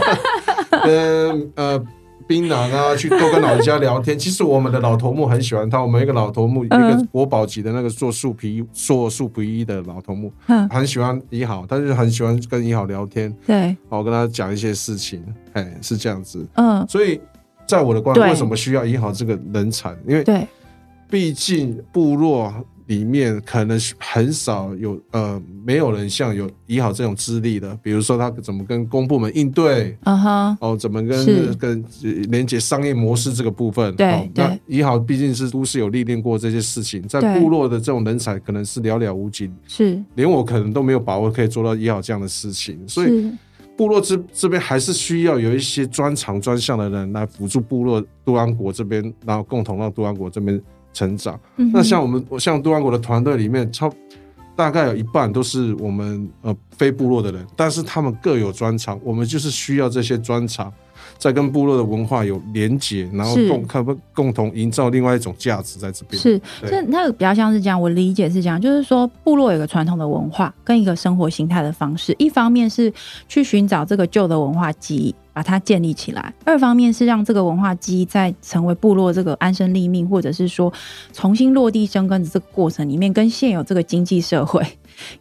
[0.84, 1.82] 跟呃
[2.30, 4.16] 槟榔啊，去多跟老人家聊天。
[4.16, 15.20] 其实我们的老头目很喜欢他，我们一个老头目，一个嗯国宝级的那个做树皮做树皮衣的老头目，嗯，很喜欢一好，他就很喜欢跟一好聊天，对，我跟他讲一些事情，
[15.54, 16.46] 哎，是这样子。
[16.54, 17.20] 嗯，所以
[17.66, 19.92] 在我的观对为什么需要一好这个人才？
[20.06, 20.46] 因为对，
[21.10, 22.54] 毕竟部落
[22.90, 29.96] 里面可能是很少有呃，没有人像有怡好这种资历的，比如说他怎么跟公部门应对。
[30.02, 33.94] 嗯哼，哦，怎么跟跟呃连接商业模式这个部分？
[33.94, 43.30] 对哦、那对怡好毕竟是都市有历练过这些事情，在部落的这种人才可能是寥寥无几，是，连我可能都没有把握可以做到怡好这样的事情，所以，
[43.76, 50.60] 部落这这边还是需要有一些专长专项的人来辅助部落杜安国这边，然后共同让杜安国这边
[50.92, 51.38] 成长。
[51.56, 53.92] 嗯那像我们像杜安国的团队里面，超
[54.56, 60.72] 大概有一半都是我们呃非部落的人，但是他们各有专长，我们就是需要这些专长
[61.18, 66.20] 再跟部落的文化有连结，然后共看不共同营造另外一种价值在这边。
[66.20, 66.70] 是，对。
[66.70, 72.92] 这那个比较像是这样，我理解是这样，就是说部落有个传统的文化跟一个生活形态的方式，一方面是
[73.28, 80.72] 去寻找这个旧的文化记忆，把它建立起来；二方面是让这个文化记忆在成为部落这个安身立命，或者是说
[81.12, 84.64] 重新落地生根的这个过程里面，跟现有这个经济社会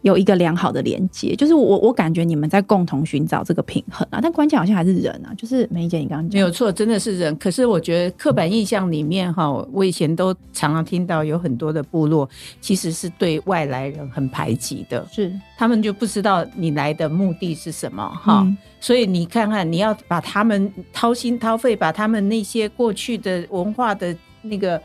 [0.02, 1.34] 有一个良好的连接。
[1.36, 7.36] 就是我我感觉你们在共同寻找这个平衡啊，但关键好像还是人啊，就是梅姐你刚刚讲没有错，真的是人。
[7.36, 12.28] 可是我觉得刻板印象里面哈，我以前都常常听到有很多的部落
[12.60, 18.42] 其实是对外来人很排挤的，是他们就不知道你来的目的是什么哈。
[18.44, 24.80] 嗯所以你看看，你要把他们掏心掏肺，把他们那些过去的文化的那个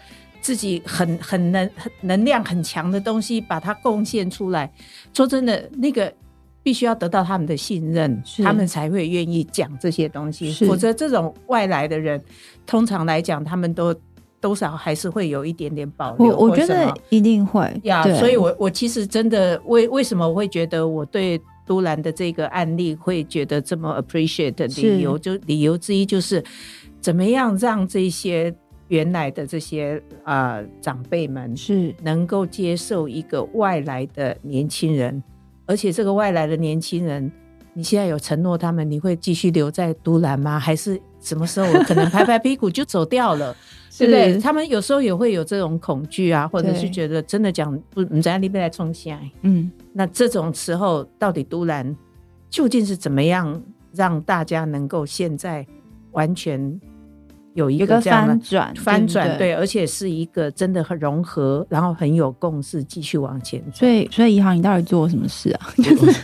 [0.45, 4.71] 自己很很能很能量很强的东西，把它贡献出来。
[5.11, 6.13] 说真的，那个
[6.61, 10.51] 必须要得到他们的信任，他们才会愿意讲这些东西。
[10.67, 12.21] 否则，这种外来的人，
[12.67, 13.91] 通常来讲，他们都
[14.39, 16.27] 多少还是会有一点点保留。
[16.27, 26.43] 我我觉得一定会呀对所以我我其实真的为为什么我会觉得我对都兰的这个案例会觉得这么 appreciate 的理由，就理由之一就是
[27.01, 28.53] 怎么样让这些
[28.87, 35.23] 原来的这些啊、长辈们是能够接受一个外来的年轻人，
[35.65, 37.31] 而且这个外来的年轻人，
[37.73, 40.59] 你现在有承诺他们你会继续留在都兰吗？
[40.59, 43.55] 还是什么时候我可能拍拍屁股就走掉了？
[43.97, 44.37] 对不对？
[44.39, 49.31] 他们有时候也会有这种恐惧啊，或者是觉得真的讲不，你在那边来冲下来。
[49.43, 49.71] 嗯。
[49.93, 51.95] 那这种时候，到底都兰
[52.49, 55.65] 究竟是怎么样让大家能够现在
[56.11, 56.77] 完全
[57.55, 59.37] 有一有个个这样的翻转，翻转？
[59.37, 63.63] 对，而且是一个真的很融合，然后很有共识，继续往前。
[63.73, 65.69] 所以，所以银行，你到底做了什么事啊？
[65.81, 66.21] 就是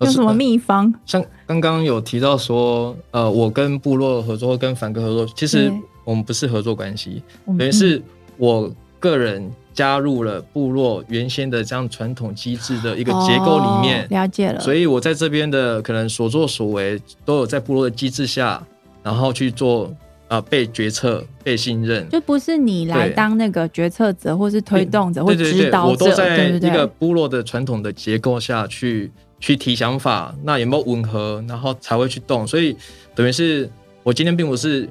[0.00, 0.92] 有什么秘方？
[1.04, 5.70] 像刚刚有提到说，呃，我跟部落合作，跟凡哥合作，其实
[6.04, 7.22] 我们不是合作关系，
[7.58, 8.02] 等于是
[8.38, 14.58] 我个人加入了部落原先的这样传统机制的一个结构里面哦，了解了。
[14.58, 18.60] 所以我在这边的可能所作所为都有在部落的机制下，
[19.02, 19.92] 然后去做
[20.32, 22.08] 啊、呃被决策、被信任。
[22.08, 26.48] 就不是你来当那个决策者，或是推动者，或指导者，我都在？
[26.52, 32.46] 一个部落的传统的结构下去去提想法，那有没有吻合，然后才会去动。
[32.46, 32.74] 所以
[33.14, 33.68] 等于是
[34.02, 34.88] 我今天并不是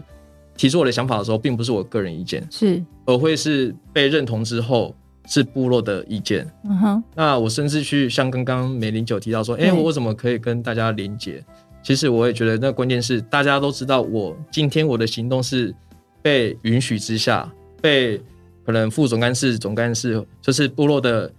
[0.56, 4.94] 提出我的想法的时候，并不是我个人意见，是，而会是被认同之后
[5.28, 6.48] 是部落的意见。
[6.66, 11.44] 嗯哼，那我甚至去像刚刚梅林九提到说，哎、对我怎么可以跟大家连接？
[11.84, 15.74] 其实我也觉得，那关键是大家都知道，我今天我的行动是
[16.22, 18.22] 被允许之下，被
[18.66, 21.32] 可能副总干事、总干事，就是部落的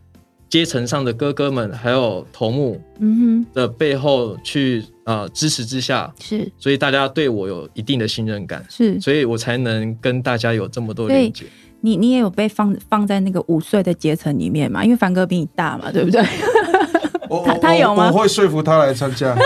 [0.49, 11.45] 阶层上的哥哥们，还有头目嗯哼的背后去呃支持之下，是所以大家对我有一定的信任感，是，所以我才能跟大家有这么多连接。
[11.85, 14.85] 你你也有被放放在那个五岁的阶层里面嘛？
[14.85, 16.23] 因为凡哥比你大嘛，对不对？
[17.47, 19.35] 他他有吗我会说服他来参加。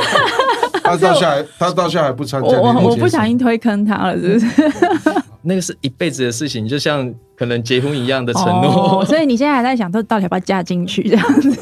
[0.87, 2.49] 他到现在，他到现在还不参加。
[2.49, 5.23] 我我不小心推坑他了，是不是？
[5.43, 9.01] 那个是一辈子的事情，就像可能结婚一样的承诺。
[9.01, 11.53] 哦所以你现在还在想，说到底要不要嫁进去这样子？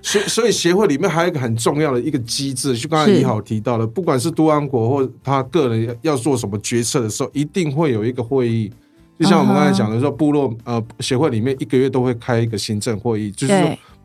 [0.00, 8.70] 所以所以协会里面还有一个很重要的一个机制，就刚才是一豪提到了，不管是都安国或他个人要做什么决策的时候，一定会有一个会议。
[9.18, 13.52] 就像我们刚才讲的说，部落呃协会里面一个月都会开一个行政会议，就是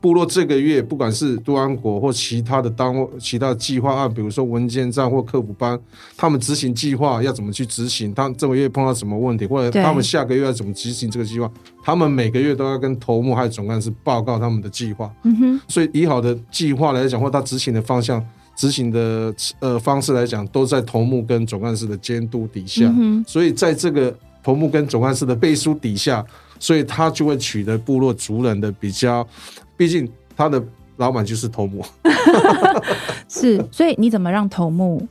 [0.04, 5.80] 部落这个月不管是都安国或其他的单位、其他的计划案，比如说文件站或客服班，
[6.14, 8.12] 他们执行计划要怎么去执行？
[8.12, 11.50] 他这个月碰到什么问题，或者他们下个月要怎么执行这个计划？
[11.82, 15.10] 他们每个月都要跟头目还有总干事报告他们的计划。
[15.22, 18.22] 嗯哼，所以以好的计划来讲，或他执行的方向、
[18.54, 22.84] 执行的呃方式来讲，都在头目跟总干事的监督底下。
[22.88, 26.22] 嗯哼，所以在这个头目跟总干事的背书底下，
[26.58, 29.26] 所以他就会取得部落族人的比较，
[29.76, 30.62] 毕竟他的
[30.96, 31.84] 老板就是头目。
[33.28, 33.64] 是。
[33.70, 35.06] 所以你怎么让头目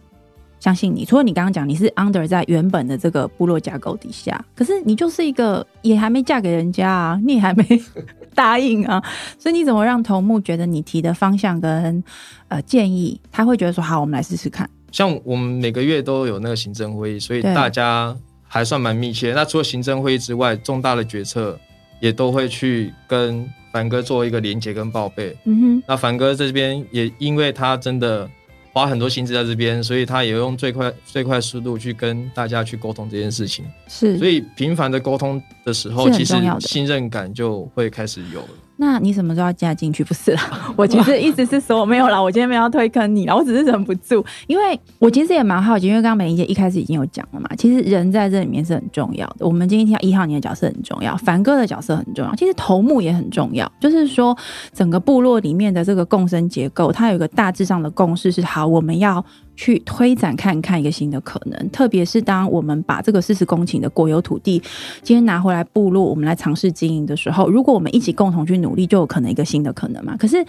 [0.60, 1.04] 相信你？
[1.04, 7.66] 除了你刚刚讲你是 under 在原本的这个部落架构底下，可是你就是一个也还没嫁给人家啊，你也还没
[8.34, 9.04] 答应啊，
[9.38, 12.02] 所以你怎么让头目觉得你提的方向跟
[12.48, 14.70] 呃建议，他会觉得说好，我们来试试看。
[14.92, 18.16] 像我们每个月都有那个行政会议，所以大家
[18.48, 19.34] 还算蛮密切。
[19.34, 21.60] 那除了行政会议之外，重大的决策
[22.04, 25.34] 也都会去跟凡哥做一个连接跟报备。
[25.46, 28.30] 嗯哼，那凡哥这边也因为他真的
[28.74, 33.64] 花很多心思在这边，所以他也用最快最快速度去跟大家去沟通这件事情。
[33.88, 38.50] 是，所以频繁的沟通的时候，其实信任感就会开始有了。
[38.78, 40.04] 那你什么时候要加进去？
[40.04, 40.42] 不是啦，
[40.76, 49.46] 我其实意思是说没有啦，我今天没有要推坑你啦，我只是忍不住，因为我其实也蛮好奇，因为刚刚美玲姐一开始已经有讲了嘛，其实人在这里面是很重要的。
[49.46, 54.36] 我们今天听到一号你的角色很重要，凡哥的角色很重要，其实头目也很重要，就是说
[54.74, 59.24] 整个部落里面的这个共生结构，它有一个大致上的共识是好，我们要。
[59.56, 64.62] 去推展看看一个新的可能，特别是当我们把这个四十公顷的国有土地
[65.02, 70.18] 今天拿回来部落，我们来尝试经营的时候，如果我们一起共同去努力，就有可能一个新的可能嘛。
[70.18, 70.44] 可是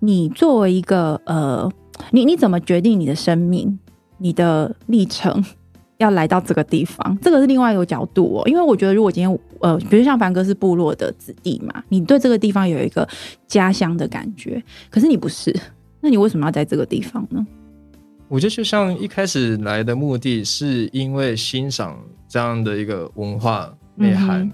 [0.00, 1.70] 你作为一个呃，
[2.10, 3.78] 你你怎么决定你的生命、
[4.18, 5.42] 你的历程
[5.96, 7.16] 要来到这个地方？
[7.22, 8.48] 这个是另外一个角度哦。
[8.48, 13.08] 因为我觉得，如果今天呃，比如像凡哥是部落的子弟嘛，你对这个地方有一个
[13.46, 15.54] 家乡的感觉，可是你不是，
[16.00, 17.46] 那你为什么要在这个地方呢？
[18.32, 24.50] 我觉得就像一开始来的目的是因为欣赏这样的一个文化内涵，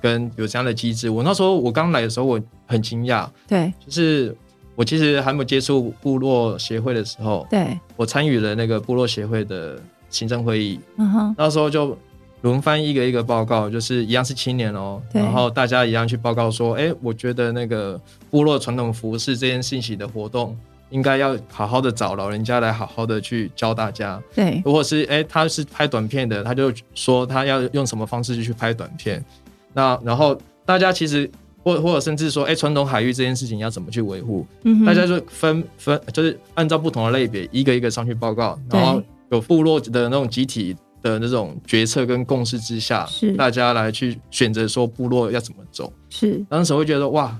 [0.00, 1.10] 跟有这样的机制。
[1.10, 4.34] 我那时候我刚来的时候，我很惊讶，对，就是
[4.74, 11.94] 我其实还没有接触部落协会的时候，对我参与了那个部落协会的行政会议，嗯哼，那时候就
[12.40, 18.00] 轮番一个一个报告，就是一样是青年哦，然后大家一样去报告说，哎，我觉得那个
[18.30, 20.56] 部落传统服饰这件信息的活动。
[20.90, 24.20] 应该要好好的找老人家来好好的去教大家。
[24.34, 29.24] 对，如果是哎他是拍短片的，他就说他要用什么方式去拍短片。
[29.74, 31.30] 那然后大家其实
[31.62, 34.46] 或或者甚至说哎传统海域这件事情要怎么去维护？
[34.64, 45.92] 嗯，大家就分分就是按照不同的类别一个一个上去报告，然后有部落的那种集体的那种决策跟共识之下，是大家来去选择说部落要怎么走。
[46.08, 47.38] 是当时会觉得哇。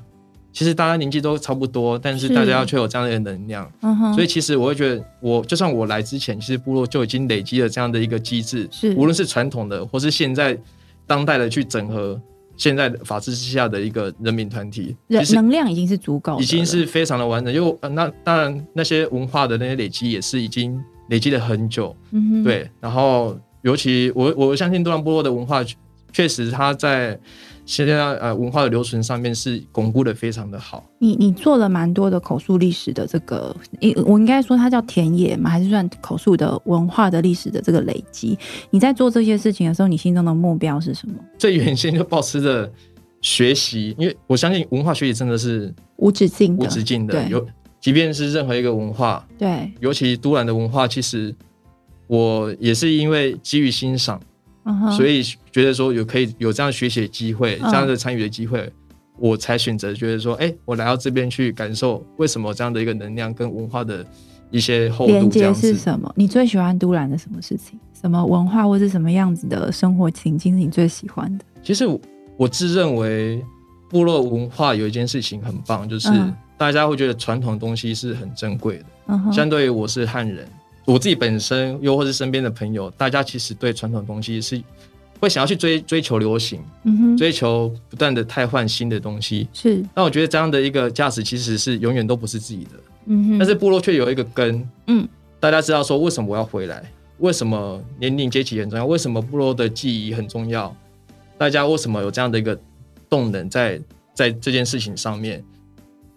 [0.59, 3.71] 其实大家年纪都差不多，但是大家要却有这样的能量，
[4.13, 10.59] 所以其实我会觉得，我就算我来之前，其实部落就已经累积了这样的一个机制，是无论是传统的或是现在
[11.07, 12.21] 当代的去整合
[12.57, 17.55] 现在的法治之下的一个人民团体，人能量已经是足够，已经是非常的完整。
[17.55, 20.77] 因为那当然那些文化的那些累积也是已经
[21.09, 22.69] 累积了很久，嗯对。
[22.81, 25.65] 然后尤其我我相信多兰部落的文化
[26.13, 27.17] 确实它在。
[27.69, 30.83] 现在呃，文化的留存上面是巩固的非常的好。
[30.99, 33.55] 你你做了蛮多的口述历史的这个，
[34.07, 38.39] 我应该说它叫田野嘛，还是算口述的文化的历史的这个累积？
[38.71, 41.15] 你在做这些事情的时候，你心中的目标是什么？
[41.37, 42.73] 最原先就保持着
[43.21, 47.23] 学习，因为我相信文化学习真的是无止境、无止境的。
[47.29, 47.47] 有，
[47.79, 51.35] 即便是任何一个文化，对，尤其都兰的文化，其实
[52.07, 54.19] 我也是因为基于欣赏。
[54.97, 58.71] 所以觉得说有可以有这样学习的机会，这样的参与的机会，
[59.19, 64.05] 我才选择觉得说，哎，我来到这边去感受为什么这样的一个能量跟文化的
[64.51, 65.13] 一些厚度。
[65.13, 66.13] 连接是什么？
[66.17, 67.79] 你最喜欢都兰的什么事情？
[68.01, 71.45] 什么文化或是什么样子的生活情境是你最喜欢的？
[71.63, 71.85] 其实
[72.37, 73.45] 我自认为
[73.91, 76.09] 部落文化有一件事情很棒，就是
[76.57, 78.85] 大家会觉得传统东西是很珍贵的。
[79.09, 80.47] 嗯相对于我是汉人。
[80.93, 84.59] 我自己本身，又或是身边的朋友，大家其实对传统东西是
[85.21, 89.47] 会想要去追追求流行，嗯哼追求不断的汰换新的东西。
[89.53, 92.71] 是，那我觉得这样的一个价值其实是永远都不是自己的。
[93.05, 94.67] 嗯哼但是部落却有一个根。
[94.87, 95.07] 嗯。
[95.39, 96.83] 大家知道说为什么我要回来？
[97.19, 98.87] 为什么年龄阶级很重要？
[98.87, 100.75] 为什么部落的记忆很重要？
[101.37, 102.59] 大家为什么有这样的一个
[103.11, 103.79] 动能在
[104.15, 105.45] 在这件事情上面？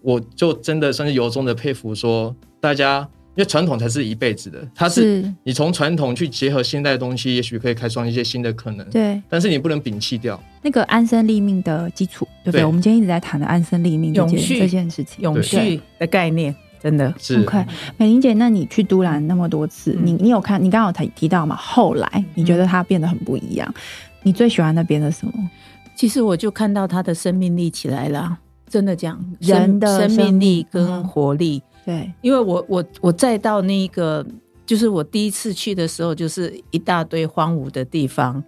[0.02, 3.06] 我就真的算是由衷的佩服说大家。
[3.34, 8.88] 因为传统才是一辈子的，它是你从传统去结合现代的东西，也许可以开创一些新的可能。
[8.90, 12.66] 对，但是你不能摒弃掉那个安身立命的基础，对不对？
[12.66, 17.42] 我们今天一直在谈的安身立命这件这件事情，永续的概念，真的是。
[17.42, 17.66] OK，
[17.96, 20.62] 美玲姐，那你去都兰那么多次，你你有看？
[20.62, 21.56] 你刚刚有提提到嘛？
[21.56, 23.74] 后来你觉得它变得很不一样，
[24.24, 25.34] 你最喜欢那边的什么？
[25.96, 31.62] 其实我就看到它的生命力起来了，真的讲人的生命力跟活力。
[31.86, 34.26] 对，因为我我我再到那个，
[34.66, 38.44] 就是我第一次去的时候，就是一大堆荒芜的地方，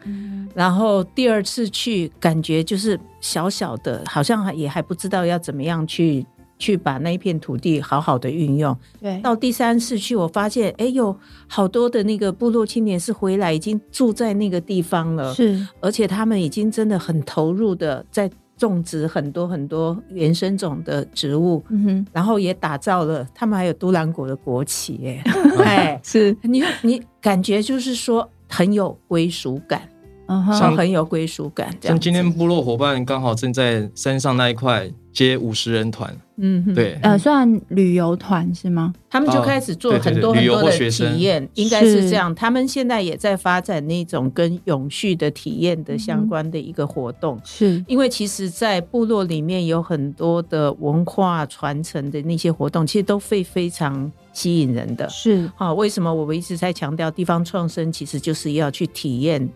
[0.53, 6.25] 然后第二次去，感觉就是小小的，好像也还不知道要怎么样去
[6.59, 8.77] 去把那一片土地好好的运用。
[9.01, 11.15] 对，到第三次去，我发现，哎呦，
[11.47, 18.29] 好多的那个部落青年是回来已经住在那个地方了，是，而且他们已经真的很投入的在。
[18.63, 25.23] 种植很多很多原生种的植物，嗯哼，然后也打造了，他们还有都兰国的国旗，哎，
[25.65, 26.35] 哎，是。
[26.43, 29.81] 你你感觉就是说很有归属感，
[30.27, 31.67] 嗯哼，很有归属感。
[31.81, 38.93] 这样子，像今天部落伙伴刚好正在山上那一块接五十人团，嗯哼，对，呃，算旅游团是吗？
[39.09, 42.33] 他们就开始做很多很多的体验，应该是是这样。
[42.33, 47.39] 他们现在也在发展那种跟永续的体验的相关的一个活动。
[47.43, 55.07] 是，因为其实，在部落里面有很多的文化传承的那些活动，其实都会非常吸引人的。
[55.09, 59.47] 是，好、为什么我们一直在强调地方创生，其实就是要去体验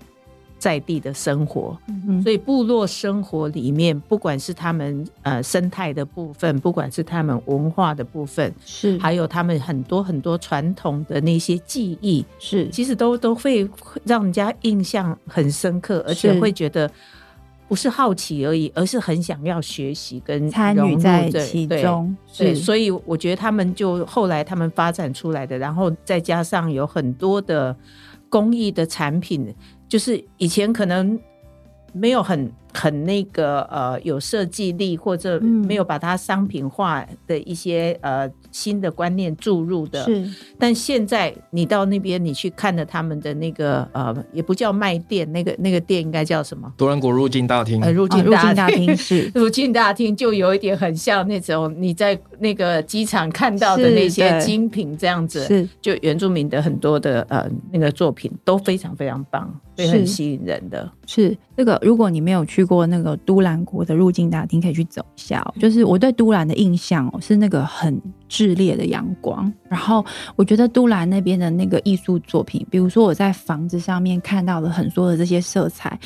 [0.58, 1.78] 在地的生活。
[1.88, 2.22] 嗯。
[2.24, 13.70] 所以部落生活里面，不管是他们呃生态的部分，不管是他们文化的部分，是，还有他们很多很多传统的那些记忆，是，其实都都会
[14.04, 16.90] 让人家印象很深刻，而且会觉得
[17.68, 27.76] 不是好奇而已，而是很想要学习跟参与在其中，对，是，所以我觉得他们就后来他们发展出来的，然后再加上有很多的
[28.30, 29.54] 工艺的产品，
[29.88, 31.20] 就是以前可能
[31.94, 35.68] 没有很很那个呃有设计力，或者嗯。
[35.68, 40.26] 没有把它商品化的一些呃新的观念注入的，是，
[40.58, 46.72] 但现在你到那边，你去看了他们的那个呃，也不叫卖店，那个那个店应该叫什么？
[46.78, 47.82] 多伦国入境大厅。
[47.82, 48.86] 呃，，入啊境大厅。
[48.86, 49.30] 厅是。
[49.36, 55.68] 入境大厅就有一点很像那种你在那个机场看到的那些精品这样子，是。
[55.82, 60.90] 就原住民的很多的呃那个作品都非常非常棒，会很吸引人的。
[61.06, 61.36] 是。
[61.58, 68.00] 那个，如果你没有去过那个都兰国的入境大厅，可以去走一下、就是我对都兰的印象哦，是那个很
[68.30, 69.52] 炽烈的阳光。
[69.70, 70.06] 然后
[70.36, 75.98] 我觉得都兰那边的那个艺术作品，比如说我在房子上面看到的很多的这些色彩，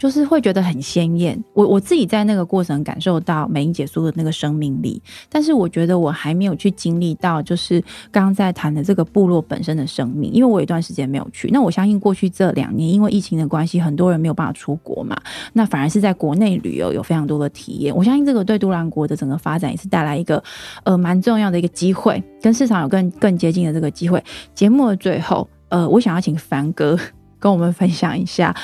[0.00, 1.38] 就是会觉得很鲜艳。
[1.52, 7.78] 我我自己在那个过程感受到美英姐说的那个生命力，但是我觉得我还没有去经历到，就是
[8.10, 11.50] 刚刚在谈的这个部落本身的生命，因为我有一段时间没有去。
[11.52, 15.14] 那我相信过去这两年，因为疫情的关系，很多人没有办法出国嘛，
[15.52, 17.94] 那反而是在国内旅游有非常多的体验。
[17.94, 20.42] 我相信这个对都兰国的整个发展也是带来一个
[20.84, 24.24] 呃蛮重要的一个机会，跟市场有更更接近的这个机会。
[24.54, 26.98] 节目的最后，呃，我想要请凡哥。
[27.40, 28.54] 跟我们分享一下，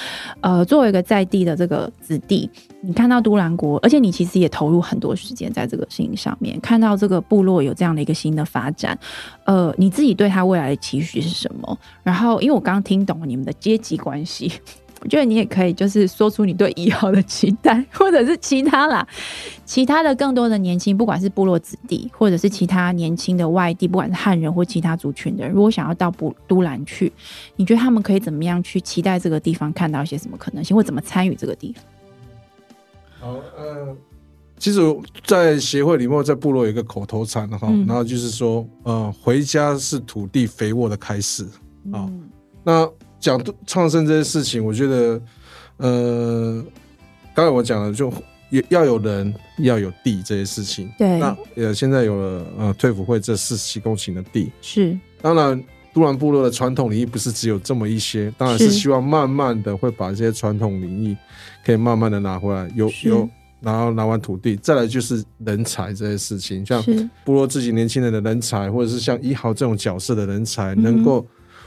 [0.41, 2.49] 呃，作为一个在地的这个子弟，
[2.83, 8.97] 你看到都兰国，而且你其实也投入很多时间在这个事情上面，看到这个部落有这样的一个新的发展，
[9.45, 11.79] 呃，你自己对他未来的期许是什么？
[12.03, 14.53] 然后，因为我刚刚听懂了你们的阶级关系，
[15.03, 19.07] 我觉得你也可以就是说出你对以后的期待，或者是其他啦，
[19.65, 27.13] 其他的更多的年轻，不管是部落子弟，或者是其他年轻的外地，不管是汉人或其他族群的人，如果想要到布都兰去，
[27.57, 31.85] 你觉得他们可以怎么样去期待这个地方，看到一些什么可能性，或怎么参与这个地方？
[33.21, 33.97] 好，呃，
[34.59, 34.81] 其实，
[35.25, 41.45] 在协会里面，在部落有一个口头禅哈，嗯然后就是说，呃，回家是土地肥沃的开始。
[41.93, 42.31] 好嗯
[42.65, 42.89] 那
[43.27, 45.21] 讲创生这些事情，我觉得，
[45.79, 46.65] 呃，
[47.35, 48.13] 刚才我讲了，就
[48.51, 50.89] 也要有人，要有地这些事情。
[50.97, 54.97] 对，那呃，现在有了呃退辅会这四十七公顷的地，是。
[55.21, 55.61] 当然，
[55.93, 58.71] 都兰部落的传统领域不是只有这么一些，当然是是。
[58.79, 61.17] 希望慢慢的会把这些传统领域
[61.65, 63.29] 可以慢慢的拿回来，有有，
[63.61, 66.81] 然后拿完土地，再来就是人才这些事情，像
[67.25, 71.27] 部落自己年轻人的人才，或者是像一豪这种角色的人才，能够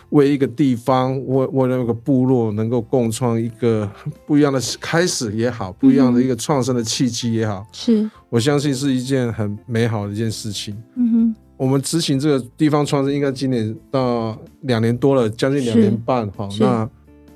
[0.09, 3.89] 为一个地方，为为那个部落能够共创一个
[4.25, 10.75] 不一样的开始也好，不一样的一个创生的契机也好，是，我相信是一件很美好的一件事情。
[10.95, 16.49] 嗯哼，我们执行这个地方创生，应该今年到两年多了，将近两年半哈。
[16.49, 16.63] 是。
[16.63, 16.89] 那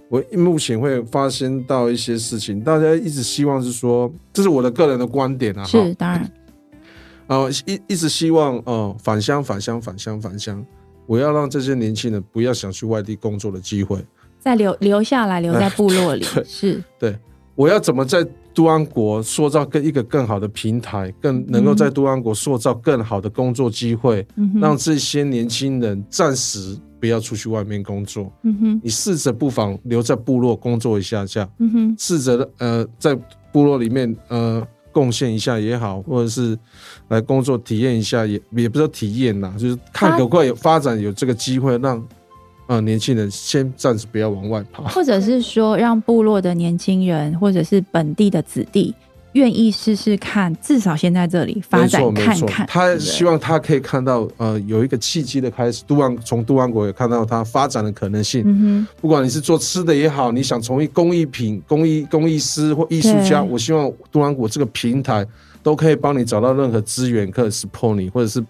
[0.09, 5.67] 我目前会发现到一些事情，大家一直希望是说，这是我的个人的观点啊，哈。
[5.67, 6.31] 是，当然，
[7.27, 10.63] 呃，一一直希望呃返乡返乡返乡返乡，
[11.05, 13.99] 我要让这些年轻人不要想去外地工作的机会，
[14.39, 16.83] 再留留下来， 留在部落里对，是。
[16.99, 17.17] 对
[17.55, 24.25] 我要怎么在都安国塑造更一个更好的平台，更能够在都安国塑造更好的工作机会，
[24.59, 33.13] 让这些年轻人暂时不要出去外面工作，嗯哼，你试着不妨留在部落工作一下下，嗯哼，试着呃在
[33.51, 36.57] 部落里面呃贡献一下也好，或者是
[37.09, 42.01] 来工作体验一下也也不是说体验呐，就是看发可不可以有发展有这个机会让
[42.67, 44.83] 呃年轻人先暂时不要往外跑。
[44.85, 48.93] 或者是说让部落的年轻人，或者是本地的子弟。
[49.33, 52.67] 愿意试试看，至少先在这里发没展错没错，看看。
[52.67, 58.43] 他希望他可以看到呃有一个契机的开始，杜安从杜安国也看到他发展的可能性。
[58.45, 65.25] 嗯不管你是做吃的也好，你想从一工艺品、工艺工艺师或艺术家，我希望杜安国这个平台
[65.61, 68.43] 都可以帮你找到任何资源，可以 support 你，或者是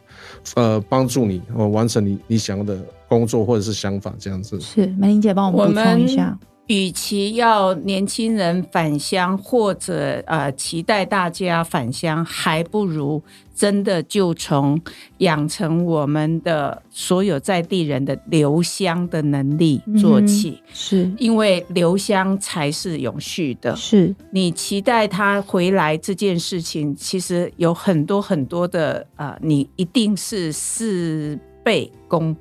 [0.55, 2.77] 呃帮助你呃完成你你想要的
[3.07, 4.59] 工作或者是想法这样子，。
[4.59, 6.37] 是梅玲姐帮我们补充一下。
[6.67, 13.21] 与其要年轻人返乡，或者呃期待大家返乡，还不如
[13.53, 14.79] 真的就从
[15.17, 23.75] 养成我们的所有在地人的留乡的能力做起，是因为留乡才是永续的。
[23.75, 32.35] 是你期待他回来这件事情，其实有很多很多的呃，你一定是事倍功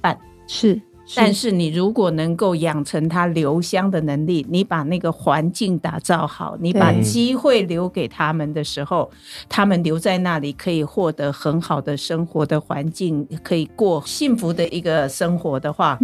[0.00, 0.16] 半。
[0.46, 0.80] 是，
[1.14, 9.10] 但是你如果能够养成他留香的能力，你把那个环境打造好，你把机会留给他们的时候，
[9.48, 15.98] 他们留在那里可以获得很好的生活的环境，可以过幸福的一个生活的话，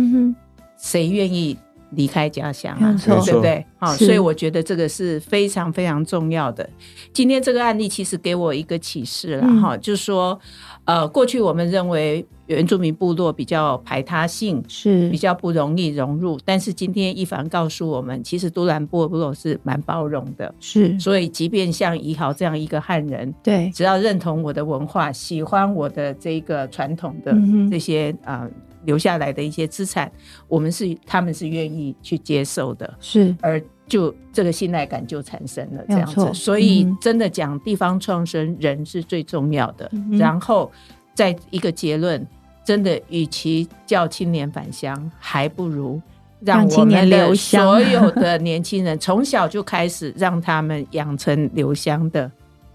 [0.77, 1.57] 谁愿意
[1.91, 2.95] 离开家乡啊？
[3.05, 3.65] 对不对？
[3.79, 4.07] 好，是。
[4.07, 6.69] 所以我觉得这个是非常非常重要的。
[7.13, 9.61] 今天这个案例其实给我一个启示了嗯。
[9.61, 10.39] 哈，就是说，
[10.85, 15.09] 呃，过去我们认为原住民部落比较排他性，是。
[15.09, 20.53] 比较不容易融入，但是今天一凡告诉我们，其实都兰部落是蛮包容的。
[20.61, 27.35] 是，所以，即便像怡豪这样一个汉人，对，只要认同我的文化，喜欢我的这个传统的
[27.71, 28.51] 这些啊、呃
[28.87, 30.11] 留下来的一些资产，
[30.49, 33.37] 我们是他们是愿意去接受的，是。
[33.43, 36.33] 而就这个信赖感就产生了这样子。
[36.33, 39.87] 所以嗯，真的讲地方创生，人是最重要的。
[39.93, 40.73] 嗯然后，
[41.15, 42.27] 在一个结论，
[42.65, 46.01] 真的，与其叫青年返乡，还不如。
[46.43, 52.31] 让青年们的留 乡所有的年轻人从小就开始让他们养成留乡的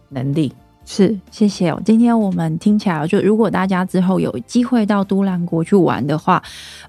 [0.10, 0.54] 能力。
[0.86, 1.82] 是，谢谢哦。
[1.84, 6.40] 今天我们听起来，就如果大家之后有机会到都兰国去玩的话，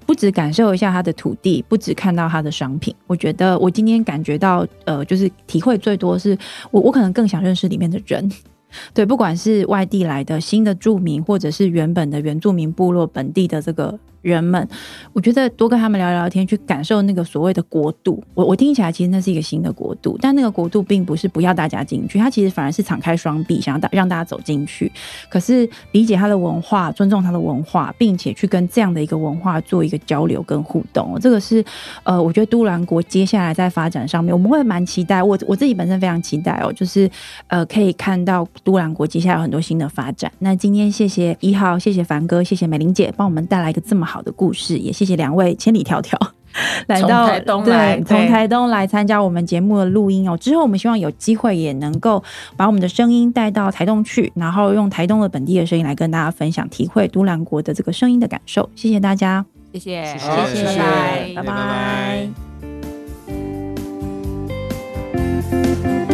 [0.05, 6.37] 不止感受一下它的土地，不止看到它的商品，我觉得我今天感觉到，呃，就是体会最多是
[6.69, 8.31] 我我可能更想认识里面的人。
[8.93, 13.97] 对，不管是外地来的新的住民，或者是原本的原住民部落本地的这个
[14.31, 14.67] 人们，
[15.13, 18.23] 我觉得多跟他们聊聊天，去感受那个所谓的国度。
[18.33, 24.91] 我我听起来其实那是一个新的国度，但那个国度并不是不要大家进去，它其实反而是敞开双臂，想要大让大家走进去。
[25.29, 31.63] 可是理解它的文化，尊重它的文化，并且去跟这样的一个文化做一个交流跟互动，这个是
[32.03, 35.21] 呃，我觉得都兰国接下来在发展上面，我们会蛮期待。
[35.21, 37.09] 我我自己本身非常期待哦，就是
[37.47, 40.31] 呃，可以看到都兰国接下来有很多新的发展。
[40.39, 46.15] 那今天谢谢一号，谢谢凡哥，谢谢美玲姐，帮我们带来一个这么好的故事，也谢谢两位千里迢迢。
[46.87, 50.35] 来到台东来，从台东来参加我们节目的录音哦。
[50.37, 52.23] 之后我们希望有机会也能够
[52.55, 58.67] 把我们的声音带到台东去，然后用台东的本地的声音来跟大家分享，体会都兰国的这个声音的感受。
[58.75, 60.79] 谢谢大家，谢谢，谢谢谢谢
[61.35, 62.27] 拜拜拜
[65.83, 66.06] 拜